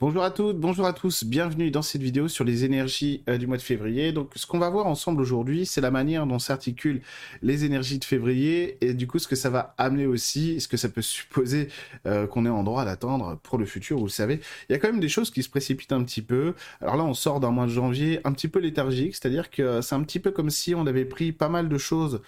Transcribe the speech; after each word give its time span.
Bonjour 0.00 0.24
à 0.24 0.32
toutes, 0.32 0.58
bonjour 0.58 0.86
à 0.86 0.92
tous, 0.92 1.22
bienvenue 1.22 1.70
dans 1.70 1.80
cette 1.80 2.02
vidéo 2.02 2.26
sur 2.26 2.42
les 2.42 2.64
énergies 2.64 3.22
euh, 3.28 3.38
du 3.38 3.46
mois 3.46 3.56
de 3.56 3.62
février. 3.62 4.10
Donc 4.10 4.32
ce 4.34 4.44
qu'on 4.44 4.58
va 4.58 4.68
voir 4.68 4.86
ensemble 4.86 5.22
aujourd'hui, 5.22 5.66
c'est 5.66 5.80
la 5.80 5.92
manière 5.92 6.26
dont 6.26 6.40
s'articulent 6.40 7.00
les 7.42 7.64
énergies 7.64 8.00
de 8.00 8.04
février 8.04 8.76
et 8.80 8.92
du 8.92 9.06
coup 9.06 9.20
ce 9.20 9.28
que 9.28 9.36
ça 9.36 9.50
va 9.50 9.72
amener 9.78 10.06
aussi, 10.06 10.60
ce 10.60 10.66
que 10.66 10.76
ça 10.76 10.88
peut 10.88 11.00
supposer 11.02 11.68
euh, 12.06 12.26
qu'on 12.26 12.44
est 12.44 12.50
en 12.50 12.64
droit 12.64 12.84
d'attendre 12.84 13.38
pour 13.44 13.56
le 13.56 13.66
futur, 13.66 13.98
vous 13.98 14.06
le 14.06 14.10
savez. 14.10 14.40
Il 14.68 14.72
y 14.72 14.74
a 14.74 14.80
quand 14.80 14.88
même 14.88 15.00
des 15.00 15.08
choses 15.08 15.30
qui 15.30 15.44
se 15.44 15.48
précipitent 15.48 15.92
un 15.92 16.02
petit 16.02 16.22
peu. 16.22 16.54
Alors 16.80 16.96
là 16.96 17.04
on 17.04 17.14
sort 17.14 17.38
d'un 17.38 17.52
mois 17.52 17.66
de 17.66 17.70
janvier 17.70 18.20
un 18.24 18.32
petit 18.32 18.48
peu 18.48 18.58
léthargique, 18.58 19.14
c'est-à-dire 19.14 19.48
que 19.48 19.80
c'est 19.80 19.94
un 19.94 20.02
petit 20.02 20.18
peu 20.18 20.32
comme 20.32 20.50
si 20.50 20.74
on 20.74 20.88
avait 20.88 21.04
pris 21.04 21.30
pas 21.30 21.48
mal 21.48 21.68
de 21.68 21.78
choses 21.78 22.20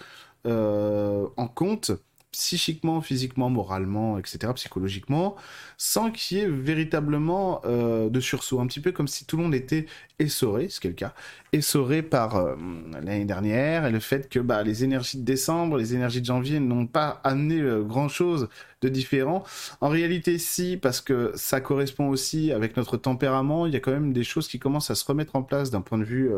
euh, 0.45 1.27
en 1.35 1.47
compte 1.49 1.91
psychiquement, 2.31 3.01
physiquement, 3.01 3.49
moralement, 3.49 4.17
etc., 4.19 4.51
psychologiquement, 4.55 5.35
sans 5.77 6.11
qu'il 6.11 6.37
y 6.37 6.41
ait 6.41 6.47
véritablement 6.47 7.61
euh, 7.65 8.09
de 8.09 8.19
sursaut. 8.19 8.59
Un 8.59 8.67
petit 8.67 8.81
peu 8.81 8.91
comme 8.91 9.07
si 9.07 9.25
tout 9.25 9.37
le 9.37 9.43
monde 9.43 9.55
était 9.55 9.85
essoré, 10.19 10.67
ce 10.69 10.79
qui 10.79 10.87
est 10.87 10.89
le 10.89 10.95
cas, 10.95 11.13
essoré 11.53 12.01
par 12.01 12.35
euh, 12.35 12.55
l'année 13.01 13.25
dernière, 13.25 13.85
et 13.85 13.91
le 13.91 13.99
fait 13.99 14.29
que 14.29 14.39
bah, 14.39 14.63
les 14.63 14.83
énergies 14.83 15.17
de 15.17 15.23
décembre, 15.23 15.77
les 15.77 15.95
énergies 15.95 16.21
de 16.21 16.25
janvier 16.25 16.59
n'ont 16.59 16.87
pas 16.87 17.21
amené 17.23 17.59
euh, 17.59 17.81
grand-chose 17.83 18.49
de 18.81 18.89
différent. 18.89 19.43
En 19.81 19.89
réalité, 19.89 20.37
si, 20.37 20.77
parce 20.77 21.01
que 21.01 21.31
ça 21.33 21.61
correspond 21.61 22.09
aussi 22.09 22.51
avec 22.51 22.77
notre 22.77 22.97
tempérament, 22.97 23.65
il 23.65 23.73
y 23.73 23.75
a 23.75 23.79
quand 23.79 23.91
même 23.91 24.13
des 24.13 24.23
choses 24.23 24.47
qui 24.47 24.59
commencent 24.59 24.91
à 24.91 24.95
se 24.95 25.03
remettre 25.05 25.35
en 25.35 25.41
place 25.41 25.71
d'un 25.71 25.81
point 25.81 25.97
de 25.97 26.03
vue 26.03 26.29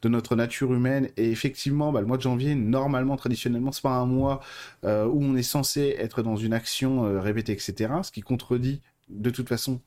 de 0.00 0.08
notre 0.08 0.34
nature 0.34 0.72
humaine, 0.72 1.10
et 1.18 1.30
effectivement, 1.30 1.92
bah, 1.92 2.00
le 2.00 2.06
mois 2.06 2.16
de 2.16 2.22
janvier, 2.22 2.54
normalement, 2.54 3.16
traditionnellement, 3.16 3.70
c'est 3.70 3.82
pas 3.82 3.96
un 3.96 4.06
mois 4.06 4.40
où 4.82 5.23
on 5.24 5.36
est 5.36 5.42
censé 5.42 5.94
être 5.98 6.22
dans 6.22 6.36
une 6.36 6.52
action 6.52 7.20
répétée, 7.20 7.52
etc., 7.52 7.92
ce 8.02 8.10
qui 8.12 8.20
contredit 8.20 8.80
de 9.08 9.30
toute 9.30 9.48
façon 9.48 9.80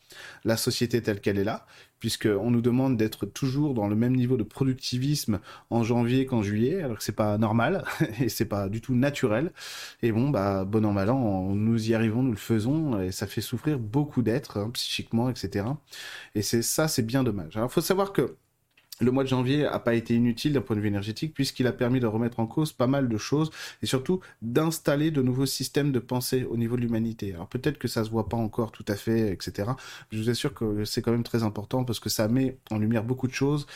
la 0.46 0.58
société 0.58 1.02
telle 1.02 1.22
qu'elle 1.22 1.38
est 1.38 1.44
là, 1.44 1.66
puisqu'on 2.00 2.52
nous 2.52 2.62
demande 2.62 2.98
d'être 2.98 3.26
toujours 3.26 3.74
dans 3.74 3.88
le 3.88 3.96
même 3.96 4.16
niveau 4.16 4.38
de 4.38 4.44
productivisme 4.44 5.40
en 5.70 5.84
janvier 5.84 6.26
qu'en 6.26 6.44
juillet, 6.44 6.82
alors 6.82 6.98
que 6.98 7.04
c'est 7.04 7.16
pas 7.16 7.38
normal 7.38 7.84
et 8.22 8.30
c'est 8.30 8.46
pas 8.46 8.70
du 8.70 8.82
tout 8.82 8.96
naturel. 8.96 9.52
Et 10.04 10.12
bon, 10.12 10.30
bah 10.30 10.66
bon 10.66 10.86
an 10.86 10.94
mal 10.94 11.10
an, 11.10 11.56
nous 11.56 11.90
y 11.90 11.96
arrivons, 11.96 12.24
nous 12.24 12.32
le 12.32 12.38
faisons, 12.38 13.02
et 13.02 13.12
ça 13.12 13.28
fait 13.28 13.42
souffrir 13.42 13.80
beaucoup 13.80 14.22
d'êtres 14.22 14.58
hein, 14.58 14.70
psychiquement, 14.72 15.30
etc. 15.30 15.66
Et 16.36 16.42
c'est 16.42 16.62
ça, 16.62 16.88
c'est 16.88 17.04
bien 17.06 17.24
dommage. 17.24 17.58
Alors, 17.58 17.72
faut 17.72 17.82
savoir 17.82 18.14
que 18.14 18.38
le 19.00 19.12
mois 19.12 19.24
de 19.24 19.30
janvier 19.30 19.66
a 19.66 19.80
pas 19.80 19.94
été 19.94 20.16
inutile 20.16 20.54
d'un 20.54 20.62
point 20.62 20.76
de 20.76 20.82
vue 20.82 20.88
énergétique 20.88 21.34
puisqu'il 21.34 21.68
a 21.68 21.72
permis 21.72 22.00
de 22.00 22.08
remettre 22.08 22.40
en 22.40 22.48
cause 22.48 22.72
pas 22.74 22.88
mal 22.88 23.10
de 23.10 23.18
choses 23.18 23.52
et 23.82 23.86
surtout 23.86 24.22
d'installer 24.42 25.12
de 25.12 25.22
nouveaux 25.22 25.46
systèmes 25.46 25.92
de 25.92 26.00
pensée 26.00 26.46
au 26.50 26.58
niveau 26.58 26.76
de 26.76 26.82
l'humanité. 26.82 27.34
Alors 27.34 27.48
peut-être 27.48 27.78
que 27.78 27.88
ça 27.88 28.04
se 28.04 28.10
voit 28.10 28.30
pas 28.30 28.38
encore 28.38 28.72
tout 28.72 28.86
à 28.88 28.96
fait, 28.96 29.32
etc. 29.32 29.72
Je 30.12 30.20
vous 30.20 30.30
assure 30.30 30.54
que 30.54 30.86
c'est 30.86 31.02
quand 31.02 31.12
même 31.12 31.24
très 31.24 31.44
important 31.44 31.84
parce 31.84 32.00
que 32.00 32.10
ça 32.10 32.28
met 32.28 32.58
en 32.72 32.80
lumière 32.80 33.04
beaucoup 33.04 33.28
de 33.28 33.34
choses, 33.34 33.68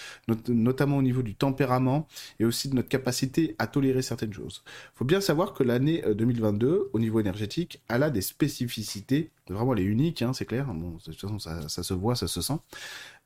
notamment 0.48 0.98
au 0.98 1.02
niveau 1.02 1.22
du 1.22 1.36
tempérament 1.36 2.08
et 2.40 2.46
aussi 2.46 2.70
de 2.70 2.76
notre 2.76 2.90
capacité 2.90 3.56
à 3.60 3.68
tolérer 3.68 4.02
certaines 4.02 4.34
choses. 4.34 4.64
Faut 4.96 5.06
bien 5.06 5.22
savoir 5.22 5.54
que 5.54 5.64
l'année 5.64 6.04
2022, 6.16 6.68
euh, 6.68 6.90
au 6.94 7.00
niveau 7.00 7.20
énergétique, 7.20 7.82
elle 7.88 8.04
a 8.04 8.10
des 8.10 8.22
spécificités 8.22 9.32
vraiment 9.52 9.74
elle 9.74 9.82
est 9.82 9.86
unique, 9.86 10.22
hein, 10.22 10.34
c'est 10.34 10.46
clair. 10.46 10.66
Bon, 10.68 10.98
de 11.06 11.12
toute 11.12 11.20
façon, 11.20 11.40
ça, 11.40 11.68
se 11.70 11.94
voit, 11.94 12.16
ça 12.16 12.28
se 12.28 12.42
sent. 12.42 12.58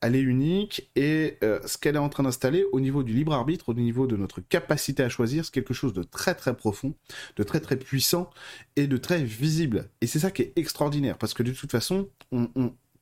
Elle 0.01 0.15
est 0.15 0.21
unique 0.21 0.91
et 0.95 1.37
euh, 1.43 1.59
ce 1.65 1.77
qu'elle 1.77 1.95
est 1.95 1.99
en 1.99 2.09
train 2.09 2.23
d'installer 2.23 2.65
au 2.71 2.79
niveau 2.79 3.01
du 3.01 3.13
libre 3.13 3.33
arbitre, 3.33 3.69
au 3.69 3.73
niveau 3.73 4.07
de 4.07 4.15
notre 4.15 4.41
capacité 4.41 5.03
à 5.03 5.09
choisir, 5.09 5.45
c'est 5.45 5.53
quelque 5.53 5.73
chose 5.73 5.93
de 5.93 6.03
très 6.03 6.35
très 6.35 6.55
profond, 6.55 6.93
de 7.37 7.43
très 7.43 7.59
très 7.59 7.77
puissant 7.77 8.29
et 8.75 8.87
de 8.87 8.97
très 8.97 9.23
visible. 9.23 9.89
Et 10.01 10.07
c'est 10.07 10.19
ça 10.19 10.31
qui 10.31 10.43
est 10.43 10.53
extraordinaire 10.57 11.17
parce 11.17 11.33
que 11.33 11.43
de 11.43 11.51
toute 11.51 11.71
façon, 11.71 12.09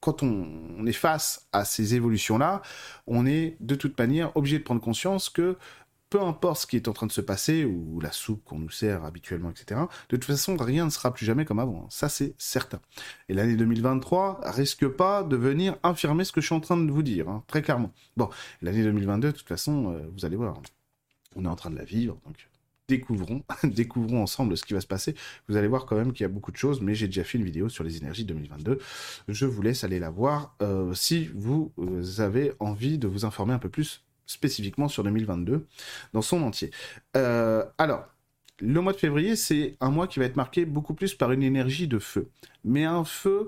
quand 0.03 0.21
on, 0.21 0.85
est 0.85 0.91
face 0.91 1.47
à 1.53 1.63
ces 1.63 1.95
évolutions-là, 1.95 2.61
on 3.07 3.25
est 3.25 3.55
de 3.61 3.75
toute 3.75 3.97
manière 3.97 4.35
obligé 4.35 4.59
de 4.59 4.63
prendre 4.63 4.81
conscience 4.81 5.29
que 5.29 5.55
peu 6.13 6.21
importe 6.21 6.61
ce 6.61 6.67
qui 6.67 6.75
est 6.75 6.87
en 6.87 6.93
train 6.93 7.07
de 7.07 7.11
se 7.11 7.21
passer, 7.21 7.65
ou 7.65 7.99
la 7.99 8.11
soupe 8.11 8.43
qu'on 8.43 8.59
nous 8.59 8.69
sert 8.69 9.03
habituellement, 9.03 9.49
etc., 9.49 9.81
de 10.09 10.15
toute 10.15 10.25
façon, 10.25 10.55
rien 10.55 10.85
ne 10.85 10.91
sera 10.91 11.11
plus 11.11 11.25
jamais 11.25 11.43
comme 11.43 11.57
avant. 11.57 11.89
Ça, 11.89 12.07
c'est 12.07 12.35
certain. 12.37 12.79
Et 13.29 13.33
l'année 13.33 13.55
2023 13.55 14.41
risque 14.43 14.87
pas 14.87 15.23
de 15.23 15.35
venir 15.35 15.75
infirmer 15.81 16.23
ce 16.23 16.31
que 16.31 16.39
je 16.39 16.45
suis 16.45 16.53
en 16.53 16.59
train 16.59 16.77
de 16.77 16.91
vous 16.91 17.01
dire, 17.01 17.29
hein, 17.29 17.43
très 17.47 17.63
clairement. 17.63 17.91
Bon, 18.15 18.29
l'année 18.61 18.83
2022, 18.83 19.31
de 19.31 19.35
toute 19.35 19.47
façon, 19.47 19.91
euh, 19.91 20.07
vous 20.15 20.23
allez 20.23 20.35
voir, 20.35 20.61
on 21.35 21.45
est 21.45 21.47
en 21.47 21.55
train 21.55 21.71
de 21.71 21.77
la 21.77 21.83
vivre, 21.83 22.19
donc 22.27 22.47
découvrons, 22.87 23.41
découvrons 23.63 24.21
ensemble 24.21 24.55
ce 24.55 24.65
qui 24.65 24.75
va 24.75 24.81
se 24.81 24.87
passer. 24.87 25.15
Vous 25.47 25.57
allez 25.57 25.67
voir 25.67 25.87
quand 25.87 25.95
même 25.95 26.13
qu'il 26.13 26.21
y 26.21 26.25
a 26.25 26.29
beaucoup 26.29 26.51
de 26.51 26.57
choses, 26.57 26.79
mais 26.79 26.93
j'ai 26.93 27.07
déjà 27.07 27.23
fait 27.23 27.39
une 27.39 27.45
vidéo 27.45 27.69
sur 27.69 27.83
les 27.83 27.97
énergies 27.97 28.25
2022. 28.25 28.77
Je 29.29 29.45
vous 29.47 29.63
laisse 29.63 29.83
aller 29.83 29.97
la 29.97 30.11
voir 30.11 30.55
euh, 30.61 30.93
si 30.93 31.31
vous 31.33 31.71
euh, 31.79 32.19
avez 32.19 32.53
envie 32.59 32.99
de 32.99 33.07
vous 33.07 33.25
informer 33.25 33.53
un 33.53 33.59
peu 33.59 33.69
plus 33.69 34.02
spécifiquement 34.25 34.87
sur 34.87 35.03
2022 35.03 35.65
dans 36.13 36.21
son 36.21 36.41
entier. 36.43 36.71
Euh, 37.15 37.65
alors, 37.77 38.07
le 38.59 38.81
mois 38.81 38.93
de 38.93 38.97
février, 38.97 39.35
c'est 39.35 39.75
un 39.81 39.89
mois 39.89 40.07
qui 40.07 40.19
va 40.19 40.25
être 40.25 40.35
marqué 40.35 40.65
beaucoup 40.65 40.93
plus 40.93 41.13
par 41.13 41.31
une 41.31 41.43
énergie 41.43 41.87
de 41.87 41.99
feu. 41.99 42.29
Mais 42.63 42.85
un 42.85 43.03
feu 43.03 43.47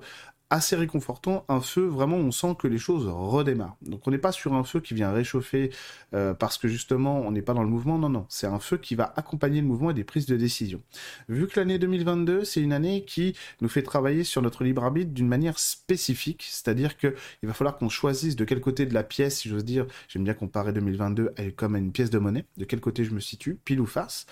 assez 0.49 0.75
réconfortant, 0.75 1.45
un 1.49 1.59
feu 1.59 1.85
vraiment 1.85 2.17
on 2.17 2.31
sent 2.31 2.55
que 2.59 2.67
les 2.67 2.77
choses 2.77 3.07
redémarrent. 3.07 3.77
Donc 3.81 4.07
on 4.07 4.11
n'est 4.11 4.17
pas 4.17 4.31
sur 4.31 4.53
un 4.53 4.63
feu 4.63 4.79
qui 4.79 4.93
vient 4.93 5.11
réchauffer 5.11 5.71
euh, 6.13 6.33
parce 6.33 6.57
que 6.57 6.67
justement 6.67 7.19
on 7.19 7.31
n'est 7.31 7.41
pas 7.41 7.53
dans 7.53 7.63
le 7.63 7.69
mouvement, 7.69 7.97
non 7.97 8.09
non, 8.09 8.25
c'est 8.29 8.47
un 8.47 8.59
feu 8.59 8.77
qui 8.77 8.95
va 8.95 9.13
accompagner 9.15 9.61
le 9.61 9.67
mouvement 9.67 9.91
et 9.91 9.93
des 9.93 10.03
prises 10.03 10.27
de 10.27 10.37
décision. 10.37 10.81
Vu 11.29 11.47
que 11.47 11.59
l'année 11.59 11.79
2022 11.79 12.43
c'est 12.43 12.61
une 12.61 12.73
année 12.73 13.05
qui 13.05 13.35
nous 13.61 13.69
fait 13.69 13.81
travailler 13.81 14.23
sur 14.23 14.41
notre 14.41 14.63
libre 14.63 14.83
arbitre 14.83 15.11
d'une 15.11 15.27
manière 15.27 15.57
spécifique, 15.57 16.45
c'est-à-dire 16.47 16.97
que 16.97 17.15
il 17.41 17.47
va 17.47 17.53
falloir 17.53 17.77
qu'on 17.77 17.89
choisisse 17.89 18.35
de 18.35 18.45
quel 18.45 18.61
côté 18.61 18.85
de 18.85 18.93
la 18.93 19.03
pièce, 19.03 19.39
si 19.39 19.49
j'ose 19.49 19.65
dire, 19.65 19.87
j'aime 20.07 20.23
bien 20.23 20.33
comparer 20.33 20.73
2022 20.73 21.33
comme 21.55 21.75
à 21.75 21.79
une 21.79 21.91
pièce 21.91 22.09
de 22.09 22.19
monnaie, 22.19 22.45
de 22.57 22.65
quel 22.65 22.79
côté 22.79 23.03
je 23.03 23.11
me 23.13 23.19
situe, 23.19 23.57
pile 23.65 23.81
ou 23.81 23.85
face. 23.85 24.25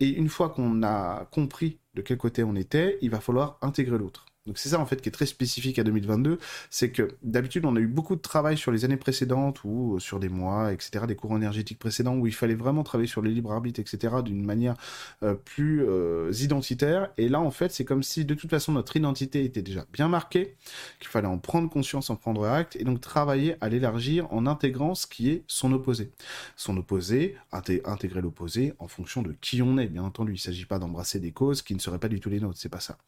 Et 0.00 0.10
une 0.10 0.28
fois 0.28 0.50
qu'on 0.50 0.82
a 0.82 1.26
compris 1.30 1.78
de 1.94 2.02
quel 2.02 2.18
côté 2.18 2.44
on 2.44 2.54
était, 2.54 2.98
il 3.00 3.10
va 3.10 3.20
falloir 3.20 3.58
intégrer 3.62 3.96
l'autre. 3.96 4.25
Donc 4.46 4.58
c'est 4.58 4.70
ça 4.70 4.80
en 4.80 4.86
fait 4.86 5.00
qui 5.00 5.08
est 5.08 5.12
très 5.12 5.26
spécifique 5.26 5.78
à 5.78 5.84
2022, 5.84 6.38
c'est 6.70 6.90
que 6.90 7.08
d'habitude 7.22 7.64
on 7.64 7.76
a 7.76 7.80
eu 7.80 7.86
beaucoup 7.86 8.16
de 8.16 8.20
travail 8.20 8.56
sur 8.56 8.70
les 8.70 8.84
années 8.84 8.96
précédentes 8.96 9.64
ou 9.64 9.98
sur 9.98 10.20
des 10.20 10.28
mois, 10.28 10.72
etc., 10.72 11.06
des 11.06 11.16
courants 11.16 11.36
énergétiques 11.36 11.78
précédents 11.78 12.16
où 12.16 12.26
il 12.26 12.34
fallait 12.34 12.54
vraiment 12.54 12.82
travailler 12.82 13.08
sur 13.08 13.22
les 13.22 13.30
libres 13.30 13.52
arbitres, 13.52 13.80
etc., 13.80 14.16
d'une 14.24 14.44
manière 14.44 14.74
euh, 15.22 15.34
plus 15.34 15.84
euh, 15.84 16.32
identitaire. 16.40 17.10
Et 17.18 17.28
là 17.28 17.40
en 17.40 17.50
fait 17.50 17.72
c'est 17.72 17.84
comme 17.84 18.02
si 18.02 18.24
de 18.24 18.34
toute 18.34 18.50
façon 18.50 18.72
notre 18.72 18.96
identité 18.96 19.44
était 19.44 19.62
déjà 19.62 19.84
bien 19.92 20.08
marquée, 20.08 20.56
qu'il 21.00 21.08
fallait 21.08 21.26
en 21.26 21.38
prendre 21.38 21.68
conscience, 21.68 22.10
en 22.10 22.16
prendre 22.16 22.46
acte, 22.46 22.76
et 22.76 22.84
donc 22.84 23.00
travailler 23.00 23.56
à 23.60 23.68
l'élargir 23.68 24.32
en 24.32 24.46
intégrant 24.46 24.94
ce 24.94 25.06
qui 25.06 25.30
est 25.30 25.44
son 25.46 25.72
opposé. 25.72 26.12
Son 26.56 26.76
opposé, 26.76 27.36
intégrer 27.52 28.20
l'opposé 28.20 28.74
en 28.78 28.88
fonction 28.88 29.22
de 29.22 29.34
qui 29.40 29.62
on 29.62 29.78
est, 29.78 29.86
bien 29.86 30.04
entendu. 30.04 30.32
Il 30.32 30.36
ne 30.36 30.40
s'agit 30.40 30.66
pas 30.66 30.78
d'embrasser 30.78 31.20
des 31.20 31.32
causes 31.32 31.62
qui 31.62 31.74
ne 31.74 31.80
seraient 31.80 31.98
pas 31.98 32.08
du 32.08 32.20
tout 32.20 32.30
les 32.30 32.40
nôtres, 32.40 32.58
c'est 32.58 32.68
pas 32.68 32.80
ça. 32.80 32.98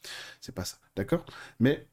C'est 0.40 0.54
pas 0.54 0.64
ça. 0.64 0.76
D'accord? 0.96 1.24
Mais 1.60 1.86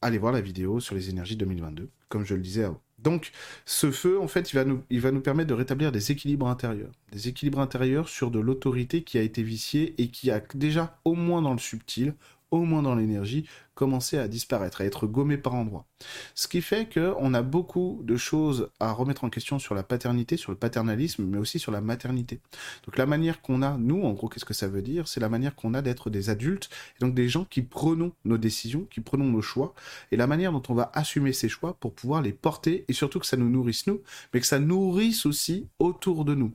allez 0.00 0.18
voir 0.18 0.32
la 0.32 0.40
vidéo 0.40 0.80
sur 0.80 0.94
les 0.94 1.10
énergies 1.10 1.36
2022, 1.36 1.88
comme 2.08 2.24
je 2.24 2.34
le 2.34 2.42
disais 2.42 2.64
avant. 2.64 2.80
Donc, 2.98 3.32
ce 3.66 3.90
feu, 3.90 4.20
en 4.20 4.28
fait, 4.28 4.52
il 4.52 4.56
va, 4.56 4.64
nous, 4.64 4.82
il 4.88 5.00
va 5.00 5.10
nous 5.10 5.20
permettre 5.20 5.48
de 5.48 5.54
rétablir 5.54 5.90
des 5.90 6.12
équilibres 6.12 6.46
intérieurs. 6.46 6.92
Des 7.10 7.28
équilibres 7.28 7.58
intérieurs 7.58 8.08
sur 8.08 8.30
de 8.30 8.38
l'autorité 8.38 9.02
qui 9.02 9.18
a 9.18 9.22
été 9.22 9.42
viciée 9.42 9.94
et 9.98 10.08
qui 10.08 10.30
a 10.30 10.40
déjà, 10.54 11.00
au 11.04 11.14
moins 11.14 11.42
dans 11.42 11.52
le 11.52 11.58
subtil, 11.58 12.14
au 12.52 12.60
moins 12.60 12.82
dans 12.82 12.94
l'énergie, 12.94 13.46
commencer 13.74 14.18
à 14.18 14.28
disparaître, 14.28 14.82
à 14.82 14.84
être 14.84 15.06
gommé 15.06 15.38
par 15.38 15.54
endroits. 15.54 15.86
Ce 16.34 16.46
qui 16.46 16.60
fait 16.60 16.86
qu'on 16.92 17.34
a 17.34 17.42
beaucoup 17.42 18.02
de 18.04 18.16
choses 18.16 18.68
à 18.78 18.92
remettre 18.92 19.24
en 19.24 19.30
question 19.30 19.58
sur 19.58 19.74
la 19.74 19.82
paternité, 19.82 20.36
sur 20.36 20.52
le 20.52 20.58
paternalisme, 20.58 21.24
mais 21.24 21.38
aussi 21.38 21.58
sur 21.58 21.72
la 21.72 21.80
maternité. 21.80 22.40
Donc 22.84 22.98
la 22.98 23.06
manière 23.06 23.40
qu'on 23.40 23.62
a, 23.62 23.78
nous, 23.78 24.02
en 24.02 24.12
gros, 24.12 24.28
qu'est-ce 24.28 24.44
que 24.44 24.54
ça 24.54 24.68
veut 24.68 24.82
dire? 24.82 25.08
C'est 25.08 25.20
la 25.20 25.30
manière 25.30 25.56
qu'on 25.56 25.74
a 25.74 25.82
d'être 25.82 26.10
des 26.10 26.28
adultes, 26.28 26.68
et 26.96 27.04
donc 27.04 27.14
des 27.14 27.28
gens 27.28 27.46
qui 27.46 27.62
prenons 27.62 28.12
nos 28.24 28.38
décisions, 28.38 28.86
qui 28.90 29.00
prenons 29.00 29.24
nos 29.24 29.42
choix, 29.42 29.74
et 30.12 30.16
la 30.16 30.26
manière 30.26 30.52
dont 30.52 30.62
on 30.68 30.74
va 30.74 30.92
assumer 30.94 31.32
ces 31.32 31.48
choix 31.48 31.74
pour 31.80 31.94
pouvoir 31.94 32.20
les 32.20 32.32
porter, 32.32 32.84
et 32.88 32.92
surtout 32.92 33.18
que 33.18 33.26
ça 33.26 33.38
nous 33.38 33.48
nourrisse 33.48 33.86
nous, 33.86 34.02
mais 34.34 34.40
que 34.40 34.46
ça 34.46 34.58
nourrisse 34.58 35.24
aussi 35.24 35.66
autour 35.78 36.26
de 36.26 36.34
nous. 36.34 36.52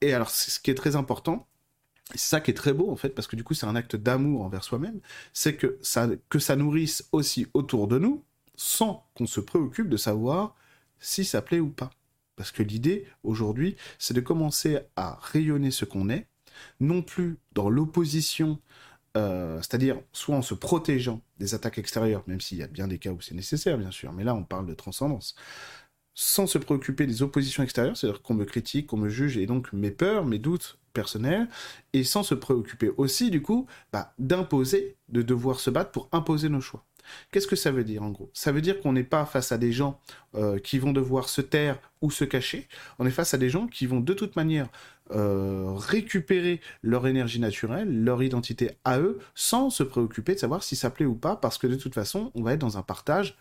Et 0.00 0.12
alors, 0.12 0.30
ce 0.30 0.58
qui 0.58 0.72
est 0.72 0.74
très 0.74 0.96
important, 0.96 1.46
c'est 2.12 2.28
ça 2.28 2.40
qui 2.40 2.50
est 2.50 2.54
très 2.54 2.72
beau 2.72 2.90
en 2.90 2.96
fait, 2.96 3.10
parce 3.10 3.26
que 3.26 3.36
du 3.36 3.44
coup 3.44 3.54
c'est 3.54 3.66
un 3.66 3.76
acte 3.76 3.96
d'amour 3.96 4.42
envers 4.42 4.64
soi-même, 4.64 5.00
c'est 5.32 5.56
que 5.56 5.78
ça, 5.82 6.08
que 6.28 6.54
nourrisse 6.54 7.08
aussi 7.12 7.46
autour 7.54 7.88
de 7.88 7.98
nous, 7.98 8.24
sans 8.56 9.06
qu'on 9.14 9.26
se 9.26 9.40
préoccupe 9.40 9.88
de 9.88 9.96
savoir 9.96 10.54
si 10.98 11.24
ça 11.24 11.42
plaît 11.42 11.60
ou 11.60 11.70
pas. 11.70 11.90
Parce 12.36 12.50
que 12.50 12.62
l'idée 12.62 13.06
aujourd'hui, 13.22 13.76
c'est 13.98 14.14
de 14.14 14.20
commencer 14.20 14.80
à 14.96 15.18
rayonner 15.20 15.70
ce 15.70 15.84
qu'on 15.84 16.08
est, 16.08 16.28
non 16.80 17.02
plus 17.02 17.38
dans 17.52 17.68
l'opposition, 17.68 18.58
euh, 19.16 19.58
c'est-à-dire 19.58 20.00
soit 20.12 20.36
en 20.36 20.42
se 20.42 20.54
protégeant 20.54 21.20
des 21.38 21.54
attaques 21.54 21.78
extérieures, 21.78 22.24
même 22.26 22.40
s'il 22.40 22.58
y 22.58 22.62
a 22.62 22.66
bien 22.66 22.88
des 22.88 22.98
cas 22.98 23.10
où 23.10 23.20
c'est 23.20 23.34
nécessaire 23.34 23.76
bien 23.76 23.90
sûr, 23.90 24.12
mais 24.12 24.24
là 24.24 24.34
on 24.34 24.44
parle 24.44 24.66
de 24.66 24.74
transcendance, 24.74 25.34
sans 26.14 26.46
se 26.46 26.58
préoccuper 26.58 27.06
des 27.06 27.22
oppositions 27.22 27.62
extérieures, 27.62 27.96
c'est-à-dire 27.96 28.22
qu'on 28.22 28.34
me 28.34 28.44
critique, 28.44 28.86
qu'on 28.86 28.96
me 28.96 29.08
juge, 29.08 29.36
et 29.38 29.46
donc 29.46 29.72
mes 29.72 29.90
peurs, 29.90 30.24
mes 30.24 30.38
doutes 30.38 30.78
personnels, 30.92 31.48
et 31.92 32.04
sans 32.04 32.22
se 32.22 32.34
préoccuper 32.34 32.90
aussi, 32.96 33.30
du 33.30 33.42
coup, 33.42 33.66
bah, 33.92 34.12
d'imposer, 34.18 34.96
de 35.08 35.22
devoir 35.22 35.60
se 35.60 35.70
battre 35.70 35.90
pour 35.90 36.08
imposer 36.12 36.48
nos 36.48 36.60
choix. 36.60 36.84
Qu'est-ce 37.30 37.46
que 37.46 37.56
ça 37.56 37.70
veut 37.70 37.84
dire 37.84 38.02
en 38.02 38.10
gros? 38.10 38.30
Ça 38.32 38.52
veut 38.52 38.60
dire 38.60 38.80
qu'on 38.80 38.92
n'est 38.92 39.04
pas 39.04 39.24
face 39.24 39.52
à 39.52 39.58
des 39.58 39.72
gens 39.72 40.00
euh, 40.34 40.58
qui 40.58 40.78
vont 40.78 40.92
devoir 40.92 41.28
se 41.28 41.40
taire 41.40 41.78
ou 42.00 42.10
se 42.10 42.24
cacher. 42.24 42.68
On 42.98 43.06
est 43.06 43.10
face 43.10 43.34
à 43.34 43.38
des 43.38 43.50
gens 43.50 43.66
qui 43.66 43.86
vont 43.86 44.00
de 44.00 44.14
toute 44.14 44.36
manière 44.36 44.68
euh, 45.10 45.72
récupérer 45.74 46.60
leur 46.82 47.06
énergie 47.06 47.40
naturelle, 47.40 48.04
leur 48.04 48.22
identité 48.22 48.70
à 48.84 49.00
eux, 49.00 49.18
sans 49.34 49.70
se 49.70 49.82
préoccuper 49.82 50.34
de 50.34 50.38
savoir 50.38 50.62
si 50.62 50.76
ça 50.76 50.90
plaît 50.90 51.06
ou 51.06 51.14
pas, 51.14 51.36
parce 51.36 51.58
que 51.58 51.66
de 51.66 51.76
toute 51.76 51.94
façon, 51.94 52.30
on 52.34 52.42
va 52.42 52.54
être 52.54 52.60
dans 52.60 52.78
un 52.78 52.82
partage 52.82 53.36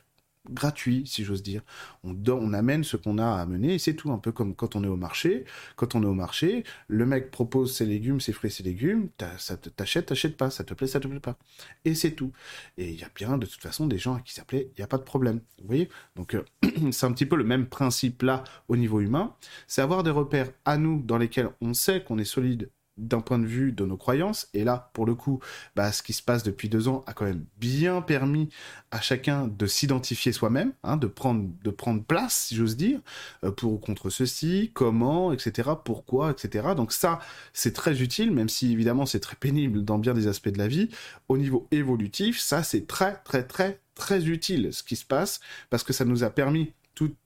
gratuit, 0.50 1.04
si 1.06 1.24
j'ose 1.24 1.44
dire. 1.44 1.62
On, 2.04 2.16
on 2.30 2.54
amène 2.54 2.84
ce 2.84 2.98
qu'on 2.98 3.18
a 3.18 3.26
à 3.26 3.42
amener 3.42 3.76
et 3.76 3.80
c'est 3.80 3.94
tout. 3.94 4.12
Un 4.12 4.18
peu 4.18 4.32
comme 4.32 4.56
quand 4.56 4.76
on 4.76 4.84
est 4.84 4.88
au 4.88 4.96
marché. 4.96 5.46
Quand 5.76 5.96
on 5.96 6.04
est 6.04 6.08
au 6.08 6.14
marché, 6.14 6.64
le 6.88 7.06
mec 7.06 7.32
propose 7.32 7.76
ses 7.76 7.86
légumes, 7.86 8.20
ses 8.20 8.34
fruits, 8.34 8.52
ses 8.52 8.64
légumes. 8.64 9.10
T'achètes, 9.18 9.76
t'achètes 9.76 10.38
pas. 10.38 10.50
Ça 10.50 10.64
te 10.64 10.74
plaît, 10.74 10.88
ça 10.88 11.00
te 11.00 11.08
plaît 11.08 11.20
pas. 11.20 11.38
Et 11.86 11.96
c'est 11.96 12.12
tout. 12.12 12.32
Et 12.78 12.90
il 12.90 13.00
y 13.00 13.04
a 13.04 13.10
bien, 13.16 13.38
de 13.38 13.46
toute 13.46 13.62
façon, 13.62 13.88
des 13.88 13.98
gens 13.98 14.16
à 14.16 14.22
qui 14.22 14.34
ça. 14.34 14.44
Il 14.52 14.68
n'y 14.78 14.84
a 14.84 14.88
pas 14.88 14.98
de 14.98 15.04
problème. 15.04 15.42
Vous 15.60 15.68
voyez? 15.68 15.90
Donc, 16.16 16.36
euh, 16.36 16.44
c'est 16.92 17.06
un 17.06 17.14
petit 17.14 17.26
peu 17.26 17.36
le 17.36 17.44
même 17.44 17.68
principe 17.68 18.24
là 18.24 18.44
au 18.68 18.76
niveau 18.76 19.00
humain. 19.00 19.36
C'est 19.68 19.82
avoir 19.82 20.04
des 20.04 20.12
repères 20.12 20.52
à 20.66 20.78
nous 20.78 21.02
dans 21.02 21.18
lesquels 21.18 21.50
on 21.62 21.74
sait 21.74 22.04
qu'on 22.04 22.18
est 22.18 22.26
solide 22.26 22.70
d'un 23.02 23.22
point 23.22 23.40
de 23.40 23.46
vue 23.46 23.72
de 23.72 23.86
nos 23.86 23.98
croyances. 23.98 24.48
Et 24.54 24.64
là, 24.64 24.92
pour 24.94 25.06
le 25.06 25.16
coup, 25.16 25.40
bah, 25.76 25.92
ce 25.92 26.04
qui 26.04 26.14
se 26.14 26.22
passe 26.22 26.44
depuis 26.44 26.70
deux 26.70 26.88
ans 26.88 27.04
a 27.08 27.14
quand 27.14 27.26
même 27.26 27.46
bien 27.58 28.02
permis 28.02 28.50
à 28.92 29.02
chacun 29.02 29.48
de 29.48 29.66
s'identifier 29.66 30.32
soi-même, 30.32 30.74
hein, 30.84 30.98
de, 30.98 31.08
prendre, 31.08 32.04
place, 32.08 32.48
si 32.48 32.56
j'ose 32.56 32.78
dire, 32.78 33.00
euh, 33.44 33.52
pour 33.52 33.74
ou 33.74 33.78
contre 33.78 34.10
ceci, 34.10 34.72
comment, 34.74 35.34
etc., 35.34 35.72
pourquoi, 35.84 36.32
etc. 36.32 36.70
Donc 36.76 36.92
ça, 36.92 37.20
c'est 37.54 37.74
très 37.74 38.02
utile, 38.02 38.32
même 38.32 38.50
si 38.50 38.72
évidemment 38.72 39.06
c'est 39.06 39.20
très 39.20 39.36
pénible 39.36 39.84
dans 39.84 39.98
bien 39.98 40.14
des 40.14 40.28
aspects 40.28 40.50
de 40.50 40.58
la 40.58 40.68
vie. 40.68 40.90
Au 41.30 41.38
niveau 41.38 41.68
évolutif, 41.72 42.40
ça, 42.40 42.64
c'est 42.64 42.88
très, 42.88 43.16
très, 43.24 43.44
très, 43.44 43.80
très 43.96 44.26
utile 44.28 44.70
ce 44.72 44.84
qui 44.84 44.96
se 44.96 45.06
passe, 45.06 45.40
parce 45.70 45.84
que 45.84 45.94
ça 45.94 46.06
nous 46.06 46.24
a 46.24 46.30
permis 46.30 46.74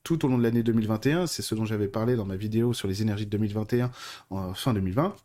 tout, 0.04 0.26
au 0.26 0.30
long 0.30 0.38
de 0.38 0.44
l'année 0.44 0.64
2021, 0.64 1.28
c'est 1.28 1.42
ce 1.42 1.56
dont 1.56 1.66
j'avais 1.66 1.88
parlé 1.88 2.16
dans 2.16 2.26
ma 2.26 2.36
vidéo 2.36 2.74
sur 2.74 2.88
les 2.88 3.02
énergies 3.02 3.26
de 3.26 3.32
2021 3.32 3.92
en 4.30 4.54
fin 4.54 4.74
2020, 4.74 5.16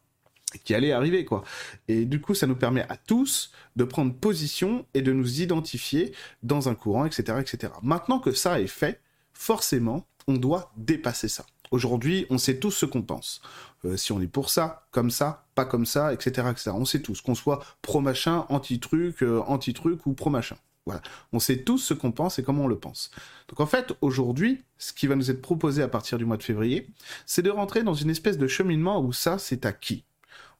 qui 0.58 0.74
allait 0.74 0.92
arriver, 0.92 1.24
quoi. 1.24 1.42
Et 1.88 2.04
du 2.04 2.20
coup, 2.20 2.34
ça 2.34 2.46
nous 2.46 2.56
permet 2.56 2.86
à 2.88 2.96
tous 2.96 3.52
de 3.76 3.84
prendre 3.84 4.14
position 4.14 4.86
et 4.94 5.02
de 5.02 5.12
nous 5.12 5.40
identifier 5.40 6.12
dans 6.42 6.68
un 6.68 6.74
courant, 6.74 7.04
etc., 7.04 7.38
etc. 7.40 7.72
Maintenant 7.82 8.18
que 8.18 8.32
ça 8.32 8.60
est 8.60 8.66
fait, 8.66 9.00
forcément, 9.32 10.06
on 10.26 10.34
doit 10.34 10.72
dépasser 10.76 11.28
ça. 11.28 11.44
Aujourd'hui, 11.70 12.26
on 12.30 12.38
sait 12.38 12.58
tous 12.58 12.72
ce 12.72 12.86
qu'on 12.86 13.02
pense. 13.02 13.40
Euh, 13.84 13.96
si 13.96 14.12
on 14.12 14.20
est 14.20 14.26
pour 14.26 14.50
ça, 14.50 14.86
comme 14.90 15.10
ça, 15.10 15.46
pas 15.54 15.64
comme 15.64 15.86
ça, 15.86 16.12
etc., 16.12 16.48
etc. 16.50 16.72
On 16.74 16.84
sait 16.84 17.00
tous, 17.00 17.20
qu'on 17.20 17.36
soit 17.36 17.60
pro-machin, 17.80 18.44
anti-truc, 18.48 19.22
euh, 19.22 19.40
anti-truc 19.46 20.04
ou 20.06 20.14
pro-machin. 20.14 20.56
Voilà. 20.86 21.02
On 21.32 21.38
sait 21.38 21.58
tous 21.58 21.78
ce 21.78 21.94
qu'on 21.94 22.10
pense 22.10 22.38
et 22.38 22.42
comment 22.42 22.64
on 22.64 22.68
le 22.68 22.78
pense. 22.78 23.10
Donc 23.48 23.60
en 23.60 23.66
fait, 23.66 23.92
aujourd'hui, 24.00 24.64
ce 24.78 24.92
qui 24.92 25.06
va 25.06 25.14
nous 25.14 25.30
être 25.30 25.42
proposé 25.42 25.82
à 25.82 25.88
partir 25.88 26.18
du 26.18 26.24
mois 26.24 26.36
de 26.36 26.42
février, 26.42 26.88
c'est 27.26 27.42
de 27.42 27.50
rentrer 27.50 27.84
dans 27.84 27.94
une 27.94 28.10
espèce 28.10 28.38
de 28.38 28.48
cheminement 28.48 29.00
où 29.00 29.12
ça, 29.12 29.38
c'est 29.38 29.66
acquis 29.66 30.04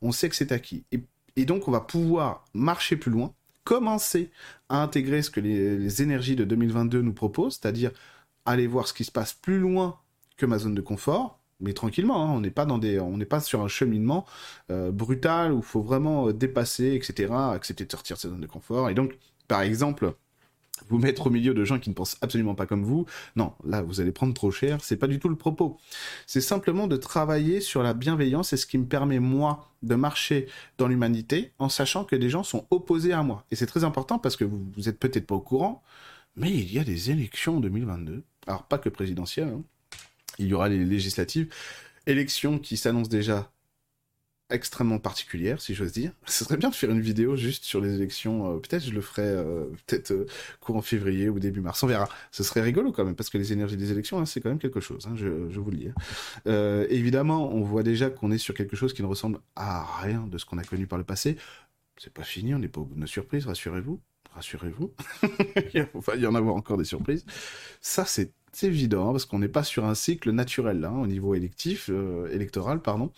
on 0.02 0.12
sait 0.12 0.28
que 0.28 0.36
c'est 0.36 0.52
acquis. 0.52 0.84
Et, 0.92 1.44
donc, 1.44 1.68
on 1.68 1.70
va 1.70 1.80
pouvoir 1.80 2.44
marcher 2.52 2.96
plus 2.96 3.10
loin, 3.10 3.32
commencer 3.64 4.30
à 4.68 4.82
intégrer 4.82 5.22
ce 5.22 5.30
que 5.30 5.40
les, 5.40 6.02
énergies 6.02 6.36
de 6.36 6.44
2022 6.44 7.00
nous 7.02 7.12
proposent, 7.12 7.58
c'est-à-dire 7.60 7.92
aller 8.44 8.66
voir 8.66 8.86
ce 8.88 8.92
qui 8.92 9.04
se 9.04 9.12
passe 9.12 9.32
plus 9.32 9.58
loin 9.58 9.98
que 10.36 10.46
ma 10.46 10.58
zone 10.58 10.74
de 10.74 10.80
confort, 10.80 11.40
mais 11.60 11.72
tranquillement. 11.72 12.24
Hein. 12.24 12.32
on 12.34 12.40
n'est 12.40 12.50
pas 12.50 12.66
dans 12.66 12.78
des, 12.78 12.98
on 13.00 13.16
n'est 13.16 13.26
pas 13.26 13.40
sur 13.40 13.62
un 13.62 13.68
cheminement 13.68 14.26
euh, 14.70 14.90
brutal 14.90 15.52
où 15.52 15.58
il 15.58 15.64
faut 15.64 15.82
vraiment 15.82 16.28
euh, 16.28 16.32
dépasser, 16.32 16.94
etc., 16.94 17.32
accepter 17.32 17.84
de 17.84 17.90
sortir 17.90 18.16
de 18.16 18.20
sa 18.20 18.28
zone 18.28 18.40
de 18.40 18.46
confort. 18.46 18.90
Et 18.90 18.94
donc, 18.94 19.18
par 19.48 19.62
exemple, 19.62 20.14
vous 20.88 20.98
mettre 20.98 21.26
au 21.26 21.30
milieu 21.30 21.54
de 21.54 21.64
gens 21.64 21.78
qui 21.78 21.90
ne 21.90 21.94
pensent 21.94 22.16
absolument 22.20 22.54
pas 22.54 22.66
comme 22.66 22.84
vous, 22.84 23.06
non, 23.36 23.52
là 23.64 23.82
vous 23.82 24.00
allez 24.00 24.12
prendre 24.12 24.34
trop 24.34 24.50
cher, 24.50 24.78
c'est 24.82 24.96
pas 24.96 25.06
du 25.06 25.18
tout 25.18 25.28
le 25.28 25.36
propos. 25.36 25.78
C'est 26.26 26.40
simplement 26.40 26.86
de 26.86 26.96
travailler 26.96 27.60
sur 27.60 27.82
la 27.82 27.94
bienveillance 27.94 28.52
et 28.52 28.56
ce 28.56 28.66
qui 28.66 28.78
me 28.78 28.86
permet 28.86 29.18
moi 29.18 29.68
de 29.82 29.94
marcher 29.94 30.46
dans 30.78 30.88
l'humanité 30.88 31.52
en 31.58 31.68
sachant 31.68 32.04
que 32.04 32.16
des 32.16 32.30
gens 32.30 32.42
sont 32.42 32.66
opposés 32.70 33.12
à 33.12 33.22
moi. 33.22 33.44
Et 33.50 33.56
c'est 33.56 33.66
très 33.66 33.84
important 33.84 34.18
parce 34.18 34.36
que 34.36 34.44
vous, 34.44 34.70
vous 34.76 34.88
êtes 34.88 34.98
peut-être 34.98 35.26
pas 35.26 35.34
au 35.34 35.40
courant, 35.40 35.82
mais 36.36 36.50
il 36.50 36.72
y 36.72 36.78
a 36.78 36.84
des 36.84 37.10
élections 37.10 37.56
en 37.56 37.60
2022. 37.60 38.22
Alors 38.46 38.64
pas 38.64 38.78
que 38.78 38.88
présidentielles, 38.88 39.48
hein. 39.48 39.62
il 40.38 40.46
y 40.46 40.54
aura 40.54 40.68
les 40.68 40.84
législatives, 40.84 41.48
élections 42.06 42.58
qui 42.58 42.76
s'annoncent 42.76 43.10
déjà 43.10 43.50
extrêmement 44.50 44.98
particulière, 44.98 45.60
si 45.60 45.74
j'ose 45.74 45.92
dire. 45.92 46.12
Ce 46.26 46.44
serait 46.44 46.56
bien 46.56 46.70
de 46.70 46.74
faire 46.74 46.90
une 46.90 47.00
vidéo 47.00 47.36
juste 47.36 47.64
sur 47.64 47.80
les 47.80 47.94
élections. 47.94 48.54
Euh, 48.54 48.58
peut-être 48.58 48.84
je 48.84 48.92
le 48.92 49.00
ferai 49.00 49.22
euh, 49.22 49.64
peut-être 49.86 50.12
euh, 50.12 50.26
courant 50.60 50.82
février 50.82 51.28
ou 51.28 51.38
début 51.38 51.60
mars. 51.60 51.82
On 51.82 51.86
verra. 51.86 52.08
Ce 52.30 52.42
serait 52.42 52.60
rigolo 52.60 52.92
quand 52.92 53.04
même 53.04 53.14
parce 53.14 53.30
que 53.30 53.38
les 53.38 53.52
énergies 53.52 53.76
des 53.76 53.92
élections, 53.92 54.18
hein, 54.18 54.26
c'est 54.26 54.40
quand 54.40 54.48
même 54.48 54.58
quelque 54.58 54.80
chose. 54.80 55.06
Hein, 55.06 55.14
je, 55.16 55.48
je, 55.50 55.60
vous 55.60 55.70
le 55.70 55.76
dis. 55.76 55.88
Hein. 55.88 56.84
évidemment, 56.88 57.52
on 57.52 57.62
voit 57.62 57.82
déjà 57.82 58.10
qu'on 58.10 58.30
est 58.30 58.38
sur 58.38 58.54
quelque 58.54 58.76
chose 58.76 58.92
qui 58.92 59.02
ne 59.02 59.06
ressemble 59.06 59.40
à 59.56 59.84
rien 60.02 60.26
de 60.26 60.38
ce 60.38 60.44
qu'on 60.44 60.58
a 60.58 60.64
connu 60.64 60.86
par 60.86 60.98
le 60.98 61.04
passé. 61.04 61.36
C'est 61.96 62.12
pas 62.12 62.24
fini. 62.24 62.54
On 62.54 62.58
n'est 62.58 62.68
pas 62.68 62.80
au 62.80 62.84
bout 62.84 62.94
de 62.94 63.00
nos 63.00 63.06
surprises. 63.06 63.46
Rassurez-vous. 63.46 64.00
Rassurez-vous. 64.34 64.92
il 65.74 65.88
va 65.94 66.16
y 66.16 66.26
en 66.26 66.34
avoir 66.34 66.54
encore 66.54 66.76
des 66.76 66.84
surprises. 66.84 67.24
Ça, 67.80 68.04
c'est 68.04 68.32
évident, 68.62 69.08
hein, 69.08 69.12
parce 69.12 69.24
qu'on 69.24 69.38
n'est 69.38 69.48
pas 69.48 69.64
sur 69.64 69.84
un 69.84 69.94
cycle 69.94 70.30
naturel, 70.30 70.84
hein, 70.84 70.96
au 71.00 71.06
niveau 71.06 71.34
électif, 71.34 71.90
euh, 71.90 72.28
électoral, 72.32 72.80
pardon. 72.80 73.10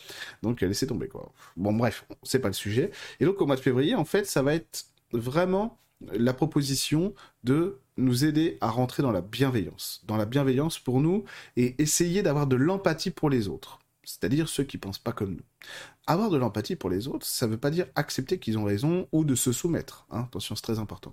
Donc, 0.43 0.61
laissez 0.61 0.87
tomber, 0.87 1.09
quoi. 1.09 1.33
Bon, 1.57 1.73
bref, 1.73 2.07
c'est 2.23 2.39
pas 2.39 2.49
le 2.49 2.55
sujet. 2.55 2.91
Et 3.21 3.25
donc, 3.25 3.41
au 3.41 3.47
mois 3.47 3.57
de 3.57 3.61
février, 3.61 3.95
en 3.95 4.05
fait, 4.05 4.27
ça 4.27 4.43
va 4.43 4.55
être 4.55 4.87
vraiment 5.13 5.79
la 6.13 6.33
proposition 6.33 7.15
de 7.45 7.79
nous 7.97 8.25
aider 8.25 8.59
à 8.61 8.71
rentrer 8.71 9.03
dans 9.03 9.13
la 9.13 9.21
bienveillance. 9.21 10.03
Dans 10.07 10.17
la 10.17 10.27
bienveillance 10.27 10.79
pour 10.79 11.01
nous 11.01 11.25
et 11.57 11.81
essayer 11.81 12.23
d'avoir 12.23 12.47
de 12.47 12.57
l'empathie 12.57 13.11
pour 13.11 13.31
les 13.31 13.49
autres. 13.49 13.79
C'est-à-dire 14.05 14.49
ceux 14.49 14.65
qui 14.65 14.79
pensent 14.79 14.99
pas 14.99 15.13
comme 15.13 15.35
nous. 15.35 15.45
Avoir 16.07 16.31
de 16.31 16.37
l'empathie 16.37 16.75
pour 16.75 16.91
les 16.91 17.07
autres, 17.07 17.25
ça 17.25 17.47
ne 17.47 17.53
veut 17.53 17.59
pas 17.59 17.71
dire 17.71 17.87
accepter 17.95 18.39
qu'ils 18.39 18.59
ont 18.59 18.65
raison 18.65 19.07
ou 19.13 19.25
de 19.25 19.37
se 19.37 19.53
soumettre. 19.53 20.07
Hein. 20.11 20.25
Attention, 20.27 20.57
c'est 20.57 20.63
très 20.63 20.81
important. 20.81 21.13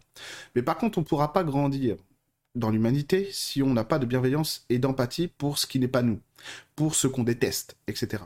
Mais 0.55 0.63
par 0.63 0.77
contre, 0.77 0.97
on 0.97 1.01
ne 1.01 1.05
pourra 1.05 1.31
pas 1.31 1.43
grandir 1.43 1.97
dans 2.55 2.69
l'humanité 2.69 3.29
si 3.31 3.61
on 3.61 3.73
n'a 3.73 3.83
pas 3.83 3.99
de 3.99 4.05
bienveillance 4.05 4.65
et 4.69 4.79
d'empathie 4.79 5.27
pour 5.27 5.57
ce 5.57 5.67
qui 5.67 5.79
n'est 5.79 5.87
pas 5.87 6.01
nous, 6.01 6.19
pour 6.75 6.95
ce 6.95 7.07
qu'on 7.07 7.23
déteste, 7.23 7.77
etc. 7.87 8.23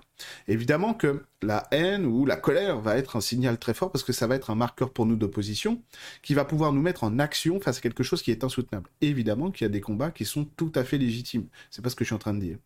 Évidemment 0.48 0.94
que 0.94 1.26
la 1.42 1.68
haine 1.72 2.06
ou 2.06 2.26
la 2.26 2.36
colère 2.36 2.80
va 2.80 2.98
être 2.98 3.16
un 3.16 3.22
signal 3.22 3.58
très 3.58 3.74
fort 3.74 3.92
parce 3.92 4.04
que 4.04 4.14
ça 4.14 4.28
va 4.28 4.36
être 4.36 4.50
un 4.50 4.56
marqueur 4.56 4.92
pour 4.92 5.06
nous 5.06 5.16
d'opposition 5.16 5.82
qui 6.22 6.34
va 6.34 6.46
pouvoir 6.46 6.72
nous 6.72 6.82
mettre 6.82 7.04
en 7.04 7.20
action 7.20 7.60
face 7.60 7.78
à 7.78 7.82
quelque 7.82 8.04
chose 8.04 8.22
qui 8.22 8.32
est 8.32 8.44
insoutenable. 8.44 8.90
évidemment 9.02 9.52
qu'il 9.52 9.66
y 9.66 9.70
a 9.70 9.72
des 9.72 9.82
combats 9.82 10.12
qui 10.12 10.26
sont 10.26 10.46
tout 10.46 10.72
à 10.76 10.84
fait 10.84 10.98
légitimes. 10.98 11.48
C'est 11.70 11.82
pas 11.82 11.90
ce 11.90 11.96
que 11.96 12.04
je 12.04 12.10
suis 12.10 12.16
en 12.16 12.20
train 12.20 12.34
de 12.34 12.40
dire. 12.40 12.58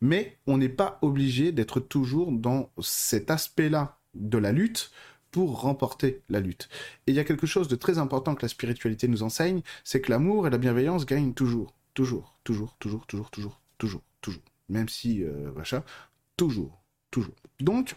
Mais 0.00 0.38
on 0.46 0.58
n'est 0.58 0.68
pas 0.68 0.98
obligé 1.02 1.52
d'être 1.52 1.80
toujours 1.80 2.32
dans 2.32 2.70
cet 2.80 3.30
aspect-là 3.30 3.98
de 4.14 4.38
la 4.38 4.52
lutte 4.52 4.90
pour 5.32 5.62
remporter 5.62 6.22
la 6.28 6.38
lutte. 6.38 6.68
Et 7.06 7.12
il 7.12 7.16
y 7.16 7.18
a 7.18 7.24
quelque 7.24 7.46
chose 7.46 7.66
de 7.66 7.74
très 7.74 7.98
important 7.98 8.36
que 8.36 8.42
la 8.42 8.48
spiritualité 8.48 9.08
nous 9.08 9.24
enseigne, 9.24 9.62
c'est 9.82 10.00
que 10.00 10.12
l'amour 10.12 10.46
et 10.46 10.50
la 10.50 10.58
bienveillance 10.58 11.06
gagnent 11.06 11.34
toujours, 11.34 11.74
toujours, 11.94 12.38
toujours, 12.44 12.76
toujours, 12.78 13.06
toujours, 13.06 13.30
toujours, 13.30 13.60
toujours, 13.78 14.02
toujours. 14.20 14.42
Même 14.68 14.88
si, 14.88 15.24
euh, 15.24 15.50
toujours, 16.36 16.82
toujours. 17.10 17.34
Donc, 17.60 17.96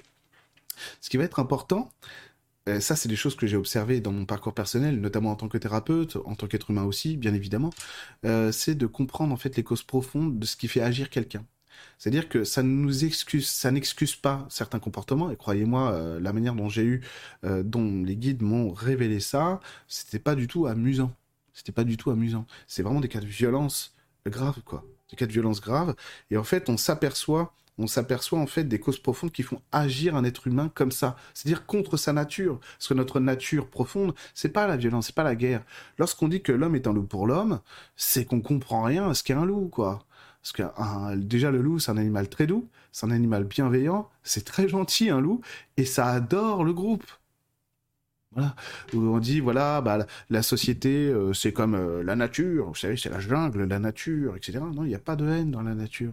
ce 1.01 1.09
qui 1.09 1.17
va 1.17 1.25
être 1.25 1.39
important, 1.39 1.91
euh, 2.67 2.79
ça 2.79 2.95
c'est 2.95 3.09
des 3.09 3.15
choses 3.15 3.35
que 3.35 3.47
j'ai 3.47 3.57
observées 3.57 4.01
dans 4.01 4.11
mon 4.11 4.25
parcours 4.25 4.53
personnel, 4.53 4.99
notamment 4.99 5.31
en 5.31 5.35
tant 5.35 5.47
que 5.47 5.57
thérapeute, 5.57 6.17
en 6.25 6.35
tant 6.35 6.47
qu'être 6.47 6.71
humain 6.71 6.83
aussi, 6.83 7.17
bien 7.17 7.33
évidemment, 7.33 7.71
euh, 8.25 8.51
c'est 8.51 8.75
de 8.75 8.87
comprendre 8.87 9.33
en 9.33 9.37
fait 9.37 9.55
les 9.55 9.63
causes 9.63 9.83
profondes 9.83 10.39
de 10.39 10.45
ce 10.45 10.55
qui 10.55 10.67
fait 10.67 10.81
agir 10.81 11.09
quelqu'un. 11.09 11.45
C'est-à-dire 11.97 12.29
que 12.29 12.43
ça 12.43 12.63
nous 12.63 13.05
excuse, 13.05 13.47
ça 13.47 13.71
n'excuse 13.71 14.15
pas 14.15 14.45
certains 14.49 14.79
comportements. 14.79 15.31
Et 15.31 15.35
croyez-moi, 15.35 15.91
euh, 15.91 16.19
la 16.19 16.33
manière 16.33 16.55
dont 16.55 16.69
j'ai 16.69 16.83
eu, 16.83 17.01
euh, 17.43 17.63
dont 17.63 18.03
les 18.03 18.15
guides 18.15 18.41
m'ont 18.41 18.71
révélé 18.71 19.19
ça, 19.19 19.59
c'était 19.87 20.19
pas 20.19 20.35
du 20.35 20.47
tout 20.47 20.67
amusant. 20.67 21.13
C'était 21.53 21.71
pas 21.71 21.85
du 21.85 21.97
tout 21.97 22.11
amusant. 22.11 22.45
C'est 22.67 22.83
vraiment 22.83 22.99
des 22.99 23.07
cas 23.07 23.21
de 23.21 23.25
violence 23.25 23.95
graves, 24.27 24.61
quoi. 24.65 24.83
Des 25.09 25.15
cas 25.15 25.25
de 25.25 25.31
violence 25.31 25.61
graves. 25.61 25.95
Et 26.31 26.37
en 26.37 26.43
fait, 26.43 26.69
on 26.69 26.77
s'aperçoit, 26.77 27.53
on 27.77 27.87
s'aperçoit 27.87 28.39
en 28.39 28.47
fait 28.47 28.63
des 28.65 28.79
causes 28.79 28.99
profondes 28.99 29.31
qui 29.31 29.43
font 29.43 29.61
agir 29.71 30.15
un 30.15 30.23
être 30.23 30.47
humain 30.47 30.71
comme 30.73 30.91
ça. 30.91 31.15
C'est-à-dire 31.33 31.65
contre 31.65 31.97
sa 31.97 32.13
nature. 32.13 32.59
Parce 32.59 32.87
que 32.89 32.93
notre 32.93 33.19
nature 33.19 33.69
profonde, 33.69 34.13
c'est 34.33 34.49
pas 34.49 34.67
la 34.67 34.77
violence, 34.77 35.07
c'est 35.07 35.15
pas 35.15 35.23
la 35.23 35.35
guerre. 35.35 35.63
Lorsqu'on 35.97 36.27
dit 36.27 36.41
que 36.41 36.51
l'homme 36.51 36.75
est 36.75 36.87
un 36.87 36.93
loup 36.93 37.03
pour 37.03 37.27
l'homme, 37.27 37.61
c'est 37.95 38.25
qu'on 38.25 38.41
comprend 38.41 38.83
rien 38.83 39.09
à 39.09 39.13
ce 39.13 39.23
qu'est 39.23 39.33
un 39.33 39.45
loup, 39.45 39.69
quoi. 39.69 40.05
Parce 40.45 40.53
que 40.53 41.15
déjà, 41.15 41.49
le 41.49 41.59
loup, 41.59 41.79
c'est 41.79 41.89
un 41.89 41.97
animal 41.97 42.29
très 42.29 42.45
doux, 42.45 42.69
c'est 42.91 43.07
un 43.07 43.11
animal 43.11 43.45
bienveillant, 43.45 44.11
c'est 44.21 44.45
très 44.45 44.69
gentil, 44.69 45.09
un 45.09 45.19
loup, 45.19 45.41
et 45.75 45.85
ça 45.85 46.05
adore 46.05 46.63
le 46.63 46.71
groupe. 46.71 47.03
Voilà. 48.31 48.53
Où 48.93 48.99
on 48.99 49.17
dit, 49.17 49.39
voilà, 49.39 49.81
bah, 49.81 50.05
la, 50.29 50.43
société, 50.43 51.07
euh, 51.07 51.33
c'est 51.33 51.51
comme 51.51 51.73
euh, 51.73 52.03
la 52.03 52.15
nature, 52.15 52.67
vous 52.67 52.75
savez, 52.75 52.95
c'est 52.95 53.09
la 53.09 53.19
jungle, 53.19 53.63
la 53.63 53.79
nature, 53.79 54.35
etc. 54.35 54.59
Non, 54.59 54.83
il 54.83 54.89
n'y 54.89 54.95
a 54.95 54.99
pas 54.99 55.15
de 55.15 55.25
haine 55.25 55.49
dans 55.49 55.63
la 55.63 55.73
nature. 55.73 56.11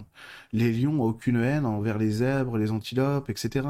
Les 0.53 0.73
lions 0.73 0.93
n'ont 0.93 1.05
aucune 1.05 1.37
haine 1.37 1.67
envers 1.67 1.99
les 1.99 2.11
zèbres, 2.11 2.57
les 2.57 2.71
antilopes, 2.71 3.29
etc. 3.29 3.67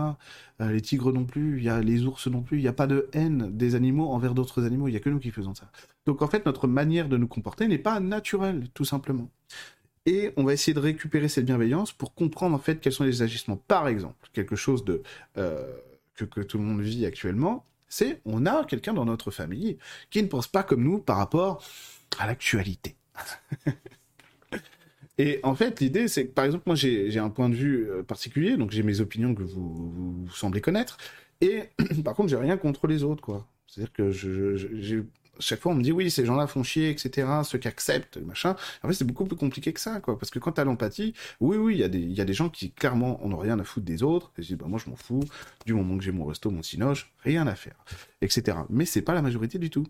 Euh, 0.61 0.71
les 0.71 0.81
tigres 0.81 1.13
non 1.13 1.25
plus, 1.25 1.61
y 1.61 1.71
a 1.71 1.81
les 1.81 2.05
ours 2.05 2.29
non 2.29 2.43
plus. 2.43 2.59
Il 2.59 2.63
n'y 2.63 2.69
a 2.69 2.73
pas 2.73 2.87
de 2.87 3.09
haine 3.15 3.51
des 3.57 3.75
animaux 3.75 4.11
envers 4.11 4.35
d'autres 4.35 4.65
animaux. 4.65 4.87
Il 4.87 4.93
n'y 4.93 4.99
a 4.99 5.01
que 5.01 5.11
nous 5.11 5.19
qui 5.19 5.33
faisons 5.33 5.57
ça. 5.57 5.71
Donc 6.07 6.23
en 6.23 6.29
fait, 6.29 6.47
notre 6.47 6.69
manière 6.69 7.09
de 7.09 7.17
nous 7.17 7.29
comporter 7.29 7.67
n'est 7.67 7.79
pas 7.79 7.99
naturelle, 7.99 8.69
tout 8.75 8.85
simplement. 8.85 9.29
Et 10.07 10.33
on 10.37 10.45
va 10.45 10.53
essayer 10.53 10.75
de 10.75 10.81
récupérer 10.81 11.29
cette 11.29 11.45
bienveillance 11.45 11.93
pour 11.93 12.15
comprendre 12.15 12.57
en 12.57 12.59
fait 12.59 12.81
quels 12.81 12.93
sont 12.93 13.05
les 13.05 13.23
agissements. 13.23 13.57
Par 13.57 13.87
exemple, 13.87 14.29
quelque 14.33 14.57
chose 14.57 14.85
de 14.85 15.03
que, 15.35 16.25
que 16.25 16.41
tout 16.41 16.59
le 16.59 16.65
monde 16.65 16.81
vit 16.81 17.07
actuellement, 17.07 17.65
c'est 17.89 18.21
on 18.25 18.47
a 18.47 18.65
quelqu'un 18.65 18.95
dans 18.95 19.05
notre 19.05 19.31
famille 19.31 19.79
qui 20.11 20.23
ne 20.23 20.29
pense 20.29 20.49
pas 20.49 20.63
comme 20.63 20.83
nous 20.83 20.99
par 20.99 21.19
rapport 21.19 21.63
à 22.19 22.27
l'actualité. 22.27 22.97
Et 25.19 25.41
en 25.43 25.55
fait, 25.55 25.81
l'idée, 25.81 26.09
c'est 26.09 26.27
que, 26.27 26.33
par 26.33 26.45
exemple, 26.45 26.65
moi, 26.67 26.75
j'ai 26.75 27.19
un 27.19 27.29
point 27.29 27.49
de 27.49 27.55
vue 27.55 27.89
euh, 27.91 28.03
particulier, 28.03 28.57
donc 28.57 28.71
j'ai 28.71 28.83
mes 28.83 29.01
opinions 29.01 29.35
que 29.35 29.43
vous, 29.43 30.27
semblez 30.33 30.61
connaître, 30.61 30.97
et 31.41 31.65
par 32.05 32.15
contre, 32.15 32.31
j'ai 32.31 32.37
rien 32.37 32.57
contre 32.57 32.87
les 32.87 33.03
autres, 33.05 33.23
quoi. 33.23 33.47
C'est-à-dire 33.67 33.93
que 33.93 34.11
j'ai 34.11 35.03
chaque 35.43 35.61
fois 35.61 35.73
on 35.73 35.75
me 35.75 35.83
dit 35.83 35.93
oui, 35.93 36.11
ces 36.11 36.25
gens-là 36.25 36.47
font 36.47 36.63
chier, 36.63 36.91
etc. 36.91 37.29
Ceux 37.45 37.59
qui 37.59 37.69
acceptent, 37.69 38.19
machin. 38.19 38.57
En 38.83 38.89
fait, 38.89 38.95
c'est 38.95 39.05
beaucoup 39.05 39.25
plus 39.25 39.37
compliqué 39.37 39.73
que 39.73 39.81
ça, 39.81 40.01
quoi. 40.01 40.19
Parce 40.19 40.31
que 40.31 40.39
quand 40.39 40.53
t'as 40.53 40.65
l'empathie, 40.65 41.15
oui, 41.41 41.57
oui, 41.57 41.75
il 41.75 41.81
y, 41.81 42.21
a 42.21 42.25
des, 42.25 42.33
gens 42.35 42.49
qui 42.49 42.73
clairement 42.73 43.21
on 43.23 43.37
rien 43.37 43.59
à 43.59 43.65
foutre 43.65 43.87
des 43.87 44.03
autres. 44.03 44.33
Et 44.39 44.43
je 44.43 44.49
dis 44.49 44.57
bah 44.57 44.67
moi 44.69 44.79
je 44.83 44.89
m'en 44.91 44.97
fous. 44.97 45.25
Du 45.67 45.75
moment 45.75 45.99
que 45.99 46.05
j'ai 46.05 46.13
mon 46.13 46.25
resto, 46.25 46.51
mon 46.51 46.63
cinoche, 46.63 47.13
rien 47.19 47.47
à 47.47 47.55
faire, 47.55 47.85
etc. 48.21 48.59
Mais 48.71 48.85
c'est 48.85 49.03
pas 49.03 49.15
la 49.15 49.23
majorité 49.23 49.59
du 49.59 49.71
tout. 49.71 49.87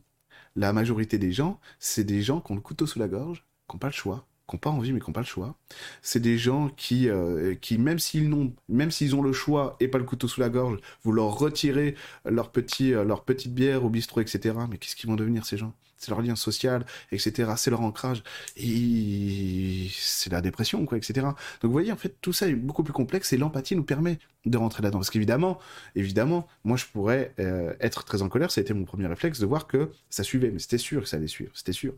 La 0.57 0.73
majorité 0.73 1.19
des 1.19 1.33
gens, 1.33 1.61
c'est 1.79 2.05
des 2.05 2.23
gens 2.23 2.41
qui 2.41 2.53
ont 2.53 2.55
le 2.55 2.61
couteau 2.61 2.87
sous 2.87 2.99
la 2.99 3.09
gorge, 3.09 3.45
qui 3.69 3.77
n'ont 3.77 3.79
pas 3.79 3.89
le 3.89 3.93
choix, 3.93 4.27
pas 4.59 4.71
envie 4.71 4.93
mais 4.93 5.01
qui 5.01 5.07
n'ont 5.09 5.13
pas 5.13 5.21
le 5.21 5.27
choix. 5.27 5.57
C'est 6.03 6.21
des 6.21 6.39
gens 6.39 6.69
qui, 6.69 7.09
euh, 7.09 7.55
qui 7.55 7.79
même 7.79 7.99
s'ils 7.99 8.29
n'ont, 8.29 8.53
même 8.69 8.91
s'ils 8.91 9.15
ont 9.15 9.23
le 9.23 9.33
choix 9.33 9.77
et 9.81 9.89
pas 9.89 9.99
le 9.99 10.05
couteau 10.05 10.29
sous 10.29 10.41
la 10.41 10.49
gorge, 10.49 10.79
vous 11.03 11.13
leur 11.13 11.39
retirez 11.39 11.95
leur 12.25 12.51
petit, 12.51 12.95
euh, 12.95 13.05
leur 13.05 13.25
petite 13.25 13.55
bière 13.55 13.85
au 13.85 13.91
bistrot, 13.91 14.21
etc. 14.21 14.55
Mais 14.71 14.79
qu'est-ce 14.79 14.97
qu'ils 14.97 15.11
vont 15.11 15.17
devenir 15.17 15.45
ces 15.45 15.57
gens? 15.57 15.75
C'est 16.03 16.11
leur 16.11 16.21
lien 16.21 16.35
social, 16.35 16.85
etc. 17.13 17.53
C'est 17.57 17.71
leur 17.71 17.81
ancrage 17.81 18.25
et 18.57 19.89
c'est 19.93 20.33
la 20.33 20.41
dépression, 20.41 20.85
quoi, 20.85 20.99
etc. 20.99 21.21
Donc 21.23 21.35
vous 21.63 21.71
voyez, 21.71 21.93
en 21.93 21.97
fait, 21.97 22.17
tout 22.21 22.33
ça 22.33 22.49
est 22.49 22.55
beaucoup 22.55 22.83
plus 22.83 22.93
complexe 22.93 23.33
et 23.33 23.37
l'empathie 23.37 23.77
nous 23.77 23.85
permet 23.85 24.19
de 24.45 24.59
rentrer 24.59 24.83
là-dedans. 24.83 24.99
Parce 24.99 25.11
qu'évidemment, 25.11 25.61
évidemment, 25.95 26.49
moi 26.65 26.77
je 26.77 26.87
pourrais 26.87 27.35
euh, 27.39 27.75
être 27.79 28.05
très 28.05 28.23
en 28.23 28.29
colère. 28.29 28.51
Ça 28.51 28.61
a 28.61 28.63
été 28.63 28.75
mon 28.75 28.85
premier 28.85 29.07
réflexe 29.07 29.39
de 29.39 29.47
voir 29.47 29.69
que 29.69 29.93
ça 30.11 30.25
suivait, 30.25 30.51
mais 30.51 30.59
c'était 30.59 30.79
sûr 30.79 31.03
que 31.03 31.09
ça 31.09 31.19
allait 31.19 31.29
suivre. 31.29 31.53
C'était 31.55 31.73
sûr, 31.73 31.95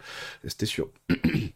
c'était 0.46 0.66
sûr. 0.66 0.90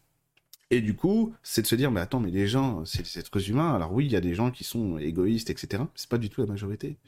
Et 0.71 0.83
du 0.83 0.95
coup, 0.95 1.35
c'est 1.43 1.63
de 1.63 1.67
se 1.67 1.75
dire, 1.75 1.91
mais 1.91 2.01
attends, 2.01 2.21
mais 2.21 2.31
les 2.31 2.47
gens, 2.47 2.85
c'est 2.85 3.03
des 3.03 3.19
êtres 3.19 3.49
humains. 3.49 3.75
Alors 3.75 3.93
oui, 3.93 4.05
il 4.05 4.13
y 4.13 4.17
a 4.17 4.21
des 4.21 4.35
gens 4.35 4.51
qui 4.51 4.65
sont 4.65 4.99
égoïstes, 4.99 5.49
etc. 5.49 5.85
C'est 5.95 6.11
pas 6.11 6.19
du 6.19 6.29
tout 6.29 6.43
la 6.43 6.47
majorité. 6.47 6.99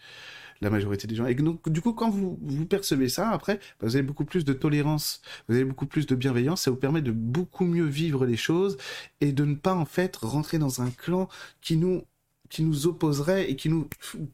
La 0.62 0.70
majorité 0.70 1.06
des 1.06 1.14
gens. 1.14 1.26
Et 1.26 1.34
donc, 1.34 1.68
du 1.68 1.82
coup, 1.82 1.92
quand 1.92 2.10
vous, 2.10 2.38
vous 2.42 2.66
percevez 2.66 3.08
ça, 3.10 3.30
après, 3.30 3.60
vous 3.80 3.96
avez 3.96 4.02
beaucoup 4.02 4.24
plus 4.24 4.44
de 4.44 4.52
tolérance, 4.54 5.20
vous 5.48 5.56
avez 5.56 5.64
beaucoup 5.64 5.86
plus 5.86 6.06
de 6.06 6.14
bienveillance. 6.14 6.62
Ça 6.62 6.70
vous 6.70 6.76
permet 6.78 7.02
de 7.02 7.12
beaucoup 7.12 7.66
mieux 7.66 7.84
vivre 7.84 8.24
les 8.26 8.36
choses 8.36 8.78
et 9.20 9.32
de 9.32 9.44
ne 9.44 9.54
pas, 9.54 9.74
en 9.74 9.86
fait, 9.86 10.16
rentrer 10.16 10.58
dans 10.58 10.82
un 10.82 10.90
clan 10.90 11.28
qui 11.60 11.76
nous 11.76 12.04
qui 12.50 12.64
nous 12.64 12.86
opposerait 12.88 13.48
et 13.50 13.56
qui 13.56 13.68
nous 13.68 13.88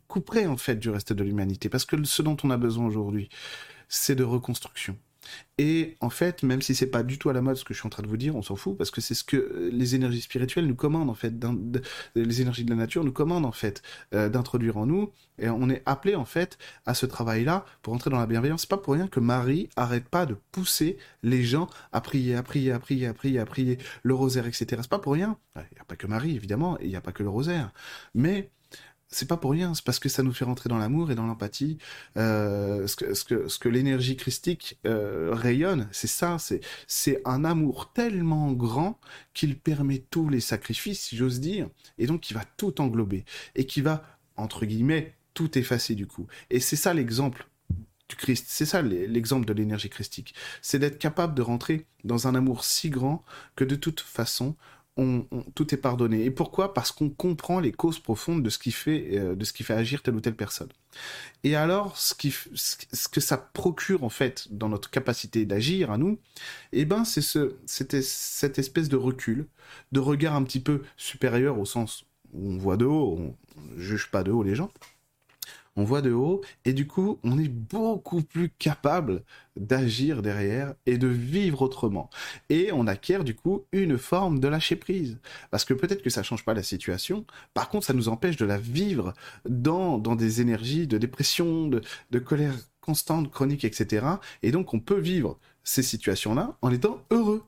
couperait 0.09 0.47
en 0.47 0.57
fait 0.57 0.77
du 0.77 0.89
reste 0.89 1.13
de 1.13 1.23
l'humanité. 1.23 1.69
Parce 1.69 1.85
que 1.85 2.03
ce 2.05 2.23
dont 2.23 2.37
on 2.45 2.51
a 2.51 2.57
besoin 2.57 2.87
aujourd'hui, 2.87 3.29
c'est 3.89 4.15
de 4.17 4.25
reconstruction. 4.25 4.97
Et 5.59 5.97
en 6.01 6.11
fait, 6.11 6.43
même 6.43 6.61
si 6.61 6.75
c'est 6.75 6.87
pas 6.87 7.03
du 7.03 7.19
tout 7.19 7.31
à 7.31 7.33
la 7.33 7.41
mode 7.41 7.57
ce 7.57 7.65
que 7.65 7.73
je 7.73 7.79
suis 7.79 7.87
en 7.87 7.91
train 7.91 8.03
de 8.03 8.09
vous 8.09 8.19
dire, 8.19 8.37
on 8.37 8.43
s'en 8.43 8.57
fout 8.57 8.77
parce 8.77 8.91
que 8.91 9.01
c'est 9.01 9.15
ce 9.15 9.25
que 9.25 9.71
les 9.73 9.95
énergies 9.95 10.21
spirituelles 10.21 10.67
nous 10.67 10.75
commandent 10.75 11.09
en 11.09 11.15
fait, 11.15 11.33
les 12.15 12.43
énergies 12.43 12.65
de 12.65 12.71
la 12.71 12.77
nature 12.77 13.05
nous 13.05 13.13
commandent 13.13 13.47
en 13.47 13.53
fait 13.53 13.83
euh, 14.15 14.29
d'introduire 14.29 14.77
en 14.77 14.87
nous. 14.87 15.11
Et 15.39 15.49
on 15.49 15.69
est 15.71 15.83
appelé 15.87 16.15
en 16.15 16.25
fait 16.25 16.59
à 16.85 16.95
ce 16.95 17.07
travail-là 17.07 17.65
pour 17.83 17.95
entrer 17.95 18.11
dans 18.11 18.19
la 18.19 18.27
bienveillance. 18.27 18.63
C'est 18.63 18.71
pas 18.71 18.77
pour 18.77 18.95
rien 18.95 19.09
que 19.09 19.21
Marie 19.21 19.69
arrête 19.77 20.09
pas 20.09 20.27
de 20.27 20.37
pousser 20.53 20.99
les 21.23 21.43
gens 21.43 21.69
à 21.93 22.01
prier, 22.01 22.35
à 22.35 22.43
prier, 22.43 22.73
à 22.73 22.79
prier, 22.79 23.07
à 23.07 23.15
prier, 23.15 23.39
à 23.39 23.47
prier, 23.47 23.79
le 24.03 24.15
rosaire, 24.15 24.47
etc. 24.47 24.67
C'est 24.81 24.89
pas 24.89 24.99
pour 24.99 25.15
rien. 25.15 25.39
Il 25.57 25.75
n'y 25.75 25.81
a 25.81 25.85
pas 25.85 25.97
que 25.97 26.07
Marie 26.07 26.37
évidemment, 26.37 26.79
il 26.81 26.89
n'y 26.89 26.97
a 26.97 27.01
pas 27.01 27.13
que 27.13 27.23
le 27.23 27.31
rosaire, 27.31 27.73
mais 28.15 28.51
c'est 29.09 29.29
pas 29.29 29.37
pour 29.37 29.53
rien, 29.53 29.75
c'est 29.75 29.85
parce 29.85 29.99
que 29.99 30.09
ça 30.09 30.23
nous 30.23 30.33
fait 30.33 30.45
rentrer 30.45 30.69
dans 30.69 30.79
l'amour 30.79 31.11
et 31.11 31.15
dans 31.15 31.27
l'empathie. 31.27 31.79
Euh, 32.17 32.87
ce 32.87 32.97
que, 32.97 33.15
ce 33.15 33.25
que, 33.25 33.49
ce 33.49 33.59
que 33.59 33.69
l'énergie 33.69 34.17
christique 34.17 34.79
euh, 34.87 35.31
rayonne, 35.33 35.89
c'est 35.93 36.09
ça, 36.09 36.39
c'est, 36.39 36.61
c'est 36.87 37.23
un 37.25 37.45
amour 37.45 37.93
tellement 37.93 38.53
grand 38.53 38.99
qu'il 39.33 39.59
permet 39.59 39.99
tous 39.99 40.29
les 40.29 40.41
sacrifices, 40.41 41.01
si 41.01 41.17
j'ose 41.17 41.41
dire, 41.41 41.69
et 41.99 42.07
donc 42.07 42.21
qui 42.21 42.35
va 42.35 42.43
tout 42.57 42.81
englober, 42.81 43.25
et 43.55 43.67
qui 43.67 43.81
va, 43.81 44.05
entre 44.37 44.67
guillemets, 44.67 45.15
tout 45.35 45.57
effacer 45.57 45.95
du 45.95 46.07
coup. 46.07 46.27
Et 46.51 46.61
c'est 46.61 46.77
ça 46.77 46.93
l'exemple 46.93 47.49
du 48.09 48.17
Christ, 48.17 48.47
c'est 48.49 48.67
ça 48.67 48.83
l'exemple 48.83 49.47
de 49.47 49.53
l'énergie 49.53 49.91
christique, 49.91 50.35
c'est 50.63 50.79
d'être 50.79 50.99
capable 50.99 51.35
de 51.35 51.43
rentrer 51.43 51.87
dans 52.05 52.29
un 52.29 52.35
amour 52.35 52.65
si 52.65 52.89
grand 52.89 53.25
que 53.57 53.65
de 53.65 53.75
toute 53.75 54.01
façon, 54.01 54.57
tout 55.55 55.75
est 55.75 55.79
pardonné. 55.79 56.25
Et 56.25 56.31
pourquoi? 56.31 56.73
Parce 56.73 56.91
qu'on 56.91 57.11
comprend 57.11 57.61
les 57.61 57.73
causes 57.73 57.99
profondes 57.99 58.43
de 58.43 58.49
ce 58.49 58.59
qui 58.59 58.73
fait, 58.73 59.19
euh, 59.19 59.35
de 59.35 59.45
ce 59.45 59.53
qui 59.53 59.63
fait 59.63 59.75
agir 59.75 60.03
telle 60.03 60.15
ou 60.15 60.21
telle 60.21 60.35
personne. 60.35 60.71
Et 61.45 61.55
alors, 61.55 61.99
ce, 61.99 62.15
que 62.15 63.21
ça 63.21 63.37
procure 63.37 64.05
en 64.05 64.09
fait 64.09 64.49
dans 64.51 64.71
notre 64.71 64.89
capacité 64.91 65.45
d'agir 65.45 65.91
à 65.91 65.99
nous, 65.99 66.19
eh 66.73 66.87
ben, 66.87 67.05
c'est 67.05 67.21
ce, 67.21 67.57
cette 67.67 68.59
espèce 68.59 68.89
de 68.89 68.97
recul, 68.97 69.47
de 69.93 70.01
regard 70.01 70.35
un 70.35 70.45
petit 70.45 70.61
peu 70.61 70.83
supérieur 70.97 71.59
au 71.59 71.67
sens 71.67 72.07
où 72.33 72.53
on 72.53 72.57
voit 72.57 72.79
de 72.79 72.87
haut, 72.87 73.19
on 73.19 73.35
juge 73.79 74.11
pas 74.11 74.23
de 74.23 74.31
haut 74.31 74.43
les 74.43 74.55
gens, 74.55 74.71
on 75.77 75.85
voit 75.85 76.03
de 76.03 76.13
haut, 76.13 76.41
et 76.65 76.73
du 76.73 76.87
coup, 76.87 77.19
on 77.23 77.39
est 77.39 77.49
beaucoup 77.49 78.23
plus 78.23 78.51
capable 78.51 79.23
d'agir 79.57 80.23
derrière 80.23 80.75
et 80.87 80.99
de 80.99 81.07
vivre 81.07 81.63
autrement. 81.63 82.11
Et 82.49 82.71
on 82.73 82.87
acquiert 82.87 83.25
du 83.25 83.35
coup 83.35 83.65
une 83.73 83.99
forme 83.99 84.41
de 84.41 84.49
lâcher 84.49 84.77
prise. 84.77 85.19
Parce 85.51 85.65
que 85.65 85.75
peut-être 85.75 86.03
que 86.03 86.11
ça 86.11 86.23
change 86.23 86.45
pas 86.45 86.55
la 86.55 86.63
situation, 86.63 87.25
par 87.55 87.69
contre, 87.69 87.87
ça 87.87 87.95
nous 87.95 88.09
empêche 88.09 88.37
de 88.37 88.47
la 88.47 88.59
vivre 88.59 89.15
dans, 89.49 89.99
des 89.99 90.41
énergies 90.41 90.87
de 90.87 90.99
dépression, 90.99 91.69
de 91.69 92.19
colère 92.19 92.55
constante, 92.87 93.31
chronique, 93.31 93.65
etc. 93.65 94.07
Et 94.43 94.53
donc, 94.53 94.73
on 94.73 94.81
peut 94.81 94.99
vivre 94.99 95.39
ces 95.67 95.83
situations-là 95.83 96.57
en 96.63 96.71
étant 96.71 97.03
heureux. 97.11 97.43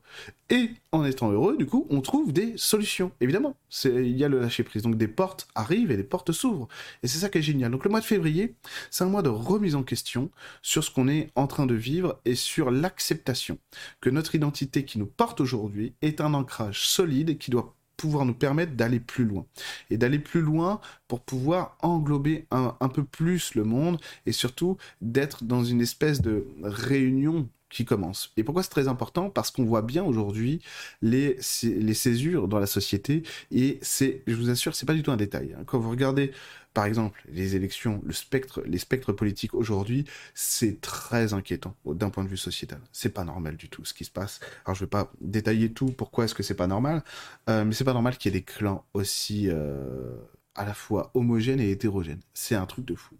Et 0.49 0.71
en 0.91 1.05
étant 1.05 1.31
heureux, 1.31 1.55
du 1.57 1.65
coup, 1.65 1.87
on 1.89 2.01
trouve 2.01 2.33
des 2.33 2.53
solutions. 2.57 3.11
Évidemment, 3.21 3.55
il 3.85 4.17
y 4.17 4.25
a 4.25 4.27
le 4.27 4.41
lâcher 4.41 4.63
prise. 4.63 4.83
Donc 4.83 4.97
des 4.97 5.07
portes 5.07 5.47
arrivent 5.55 5.89
et 5.89 5.97
des 5.97 6.03
portes 6.03 6.33
s'ouvrent. 6.33 6.67
Et 7.01 7.07
c'est 7.07 7.19
ça 7.19 7.29
qui 7.29 7.37
est 7.37 7.41
génial. 7.41 7.71
Donc 7.71 7.85
le 7.85 7.89
mois 7.89 8.01
de 8.01 8.05
février, 8.05 8.55
c'est 8.91 9.05
un 9.05 9.09
mois 9.09 9.21
de 9.21 9.29
remise 9.29 9.75
en 9.75 9.83
question 9.83 10.29
sur 10.61 10.83
ce 10.83 10.91
qu'on 10.91 11.07
est 11.07 11.31
en 11.35 11.47
train 11.47 11.65
de 11.65 11.75
vivre 11.75 12.19
et 12.25 12.35
sur 12.35 12.71
l'acceptation 12.71 13.57
que 14.01 14.09
notre 14.09 14.35
identité 14.35 14.83
qui 14.83 14.99
nous 14.99 15.07
porte 15.07 15.39
aujourd'hui 15.39 15.93
est 16.01 16.19
un 16.19 16.33
ancrage 16.33 16.87
solide 16.87 17.37
qui 17.37 17.51
doit 17.51 17.75
pouvoir 17.99 18.25
nous 18.25 18.33
permettre 18.33 18.73
d'aller 18.73 18.99
plus 18.99 19.25
loin. 19.25 19.45
Et 19.89 19.97
d'aller 19.97 20.19
plus 20.19 20.41
loin 20.41 20.79
pour 21.07 21.21
pouvoir 21.21 21.77
englober 21.81 22.47
un, 22.51 22.75
un 22.79 22.89
peu 22.89 23.03
plus 23.03 23.55
le 23.55 23.63
monde 23.63 23.99
et 24.25 24.31
surtout 24.31 24.77
d'être 25.01 25.43
dans 25.43 25.63
une 25.63 25.81
espèce 25.81 26.21
de 26.21 26.47
réunion 26.63 27.49
qui 27.69 27.85
commence. 27.85 28.31
Et 28.37 28.43
pourquoi 28.43 28.63
c'est 28.63 28.69
très 28.69 28.87
important? 28.87 29.29
Parce 29.29 29.51
qu'on 29.51 29.63
voit 29.63 29.81
bien 29.81 30.03
aujourd'hui 30.03 30.61
les, 31.01 31.37
les 31.63 31.93
césures 31.93 32.47
dans 32.47 32.59
la 32.59 32.65
société 32.65 33.23
et 33.51 33.79
c'est, 33.81 34.23
je 34.27 34.35
vous 34.35 34.49
assure, 34.49 34.75
c'est 34.75 34.85
pas 34.85 34.93
du 34.93 35.03
tout 35.03 35.11
un 35.11 35.17
détail. 35.17 35.55
Hein. 35.57 35.63
Quand 35.65 35.79
vous 35.79 35.89
regardez, 35.89 36.31
par 36.73 36.85
exemple, 36.85 37.23
les 37.31 37.55
élections, 37.55 38.01
le 38.03 38.13
spectre, 38.13 38.61
les 38.65 38.77
spectres 38.77 39.13
politiques 39.13 39.53
aujourd'hui, 39.53 40.05
c'est 40.33 40.81
très 40.81 41.33
inquiétant 41.33 41.75
d'un 41.85 42.09
point 42.09 42.23
de 42.23 42.29
vue 42.29 42.37
sociétal. 42.37 42.79
C'est 42.91 43.13
pas 43.13 43.23
normal 43.23 43.55
du 43.55 43.69
tout 43.69 43.85
ce 43.85 43.93
qui 43.93 44.05
se 44.05 44.11
passe. 44.11 44.39
Alors 44.65 44.75
je 44.75 44.81
vais 44.81 44.89
pas 44.89 45.11
détailler 45.21 45.71
tout. 45.71 45.87
Pourquoi 45.87 46.25
est-ce 46.25 46.35
que 46.35 46.43
c'est 46.43 46.55
pas 46.55 46.67
normal 46.67 47.03
euh, 47.49 47.65
Mais 47.65 47.73
c'est 47.73 47.83
pas 47.83 47.93
normal 47.93 48.17
qu'il 48.17 48.33
y 48.33 48.35
ait 48.35 48.39
des 48.39 48.45
clans 48.45 48.85
aussi 48.93 49.49
euh, 49.49 50.15
à 50.55 50.65
la 50.65 50.73
fois 50.73 51.11
homogènes 51.13 51.59
et 51.59 51.71
hétérogènes. 51.71 52.21
C'est 52.33 52.55
un 52.55 52.65
truc 52.65 52.85
de 52.85 52.95
fou. 52.95 53.15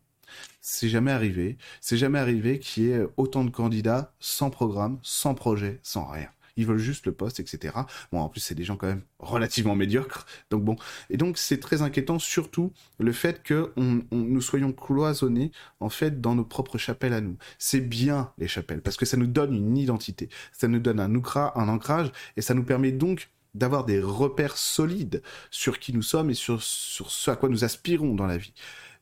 C'est 0.72 0.88
jamais 0.88 1.12
arrivé. 1.12 1.58
C'est 1.82 1.98
jamais 1.98 2.20
arrivé 2.20 2.60
qu'il 2.60 2.84
y 2.84 2.92
ait 2.92 3.04
autant 3.18 3.44
de 3.44 3.50
candidats 3.50 4.14
sans 4.20 4.52
programme, 4.52 5.00
sans 5.02 5.34
projet, 5.34 5.80
sans 5.82 6.06
rien. 6.06 6.30
Ils 6.58 6.68
veulent 6.68 6.78
juste 6.78 7.08
le 7.08 7.12
poste, 7.12 7.40
etc. 7.40 7.74
Bon, 8.12 8.20
en 8.20 8.30
plus, 8.30 8.40
c'est 8.40 8.54
des 8.54 8.64
gens 8.64 8.78
quand 8.78 8.86
même 8.86 9.02
relativement 9.18 9.76
médiocres. 9.76 10.28
Donc 10.52 10.64
bon. 10.64 10.76
Et 11.10 11.18
donc, 11.18 11.40
c'est 11.40 11.60
très 11.60 11.82
inquiétant, 11.82 12.20
surtout 12.20 12.72
le 13.00 13.12
fait 13.14 13.42
que 13.42 13.74
nous 14.12 14.42
soyons 14.42 14.72
cloisonnés, 14.72 15.52
en 15.80 15.90
fait, 15.90 16.22
dans 16.22 16.36
nos 16.36 16.46
propres 16.46 16.78
chapelles 16.78 17.14
à 17.14 17.22
nous. 17.22 17.38
C'est 17.58 17.82
bien, 17.82 18.32
les 18.38 18.48
chapelles, 18.48 18.82
parce 18.82 18.96
que 18.96 19.08
ça 19.08 19.18
nous 19.18 19.28
donne 19.28 19.56
une 19.56 19.76
identité. 19.78 20.30
Ça 20.52 20.68
nous 20.68 20.80
donne 20.80 21.00
un, 21.00 21.12
un 21.12 21.68
ancrage, 21.68 22.12
et 22.38 22.44
ça 22.44 22.54
nous 22.54 22.64
permet 22.64 22.92
donc 22.92 23.32
d'avoir 23.56 23.86
des 23.86 24.00
repères 24.00 24.58
solides 24.58 25.24
sur 25.50 25.80
qui 25.80 25.94
nous 25.94 26.04
sommes 26.04 26.30
et 26.30 26.36
sur, 26.36 26.62
sur 26.62 27.10
ce 27.10 27.32
à 27.32 27.36
quoi 27.36 27.50
nous 27.50 27.64
aspirons 27.64 28.14
dans 28.14 28.28
la 28.28 28.38
vie. 28.38 28.54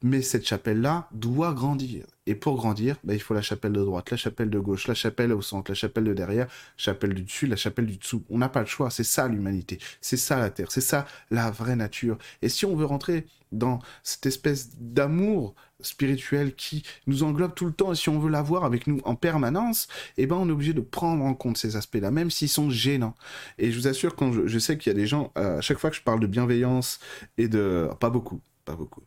Mais 0.04 0.22
cette 0.22 0.48
chapelle-là 0.48 1.10
doit 1.12 1.54
grandir. 1.54 2.06
Et 2.28 2.36
pour 2.36 2.58
grandir, 2.58 2.98
bah, 3.04 3.14
il 3.14 3.20
faut 3.20 3.34
la 3.34 3.42
chapelle 3.42 3.74
de 3.74 3.84
droite, 3.84 4.12
la 4.12 4.18
chapelle 4.18 4.50
de 4.50 4.60
gauche, 4.60 4.88
la 4.88 4.94
chapelle 4.94 5.34
au 5.34 5.42
centre, 5.42 5.72
la 5.72 5.76
chapelle 5.76 6.04
de 6.04 6.14
derrière, 6.14 6.48
chapelle 6.76 7.14
du 7.14 7.24
dessus, 7.24 7.48
la 7.48 7.56
chapelle 7.56 7.88
du 7.88 7.98
dessous. 7.98 8.24
On 8.30 8.38
n'a 8.38 8.50
pas 8.50 8.60
le 8.60 8.66
choix. 8.68 8.90
C'est 8.92 9.04
ça 9.04 9.28
l'humanité. 9.28 9.80
C'est 10.02 10.18
ça 10.18 10.38
la 10.38 10.50
Terre. 10.50 10.72
C'est 10.72 10.82
ça 10.82 11.08
la 11.32 11.50
vraie 11.50 11.76
nature. 11.76 12.18
Et 12.42 12.50
si 12.50 12.66
on 12.66 12.76
veut 12.76 12.86
rentrer 12.86 13.26
dans 13.52 13.80
cette 14.04 14.26
espèce 14.26 14.72
d'amour 14.78 15.56
spirituel 15.80 16.54
qui 16.56 16.84
nous 17.06 17.24
englobe 17.24 17.54
tout 17.56 17.66
le 17.66 17.72
temps, 17.72 17.94
et 17.94 17.96
si 17.96 18.10
on 18.10 18.20
veut 18.20 18.30
l'avoir 18.30 18.66
avec 18.66 18.88
nous 18.88 19.00
en 19.06 19.16
permanence, 19.16 19.88
eh 20.18 20.26
ben 20.26 20.36
on 20.36 20.50
est 20.50 20.52
obligé 20.52 20.74
de 20.74 20.82
prendre 20.82 21.24
en 21.24 21.34
compte 21.34 21.58
ces 21.58 21.76
aspects-là, 21.76 22.12
même 22.12 22.32
s'ils 22.32 22.50
sont 22.50 22.70
gênants. 22.70 23.16
Et 23.58 23.72
je 23.72 23.80
vous 23.80 23.88
assure, 23.88 24.16
quand 24.16 24.32
je, 24.48 24.60
sais 24.60 24.78
qu'il 24.78 24.92
y 24.92 24.96
a 24.96 25.00
des 25.00 25.08
gens, 25.08 25.32
à 25.36 25.62
chaque 25.62 25.78
fois 25.78 25.90
que 25.90 25.96
je 25.96 26.02
parle 26.02 26.20
de 26.20 26.28
bienveillance 26.28 27.00
et 27.38 27.48
de... 27.48 27.90
Pas 28.00 28.10
beaucoup, 28.10 28.42
pas 28.66 28.76
beaucoup. 28.76 29.02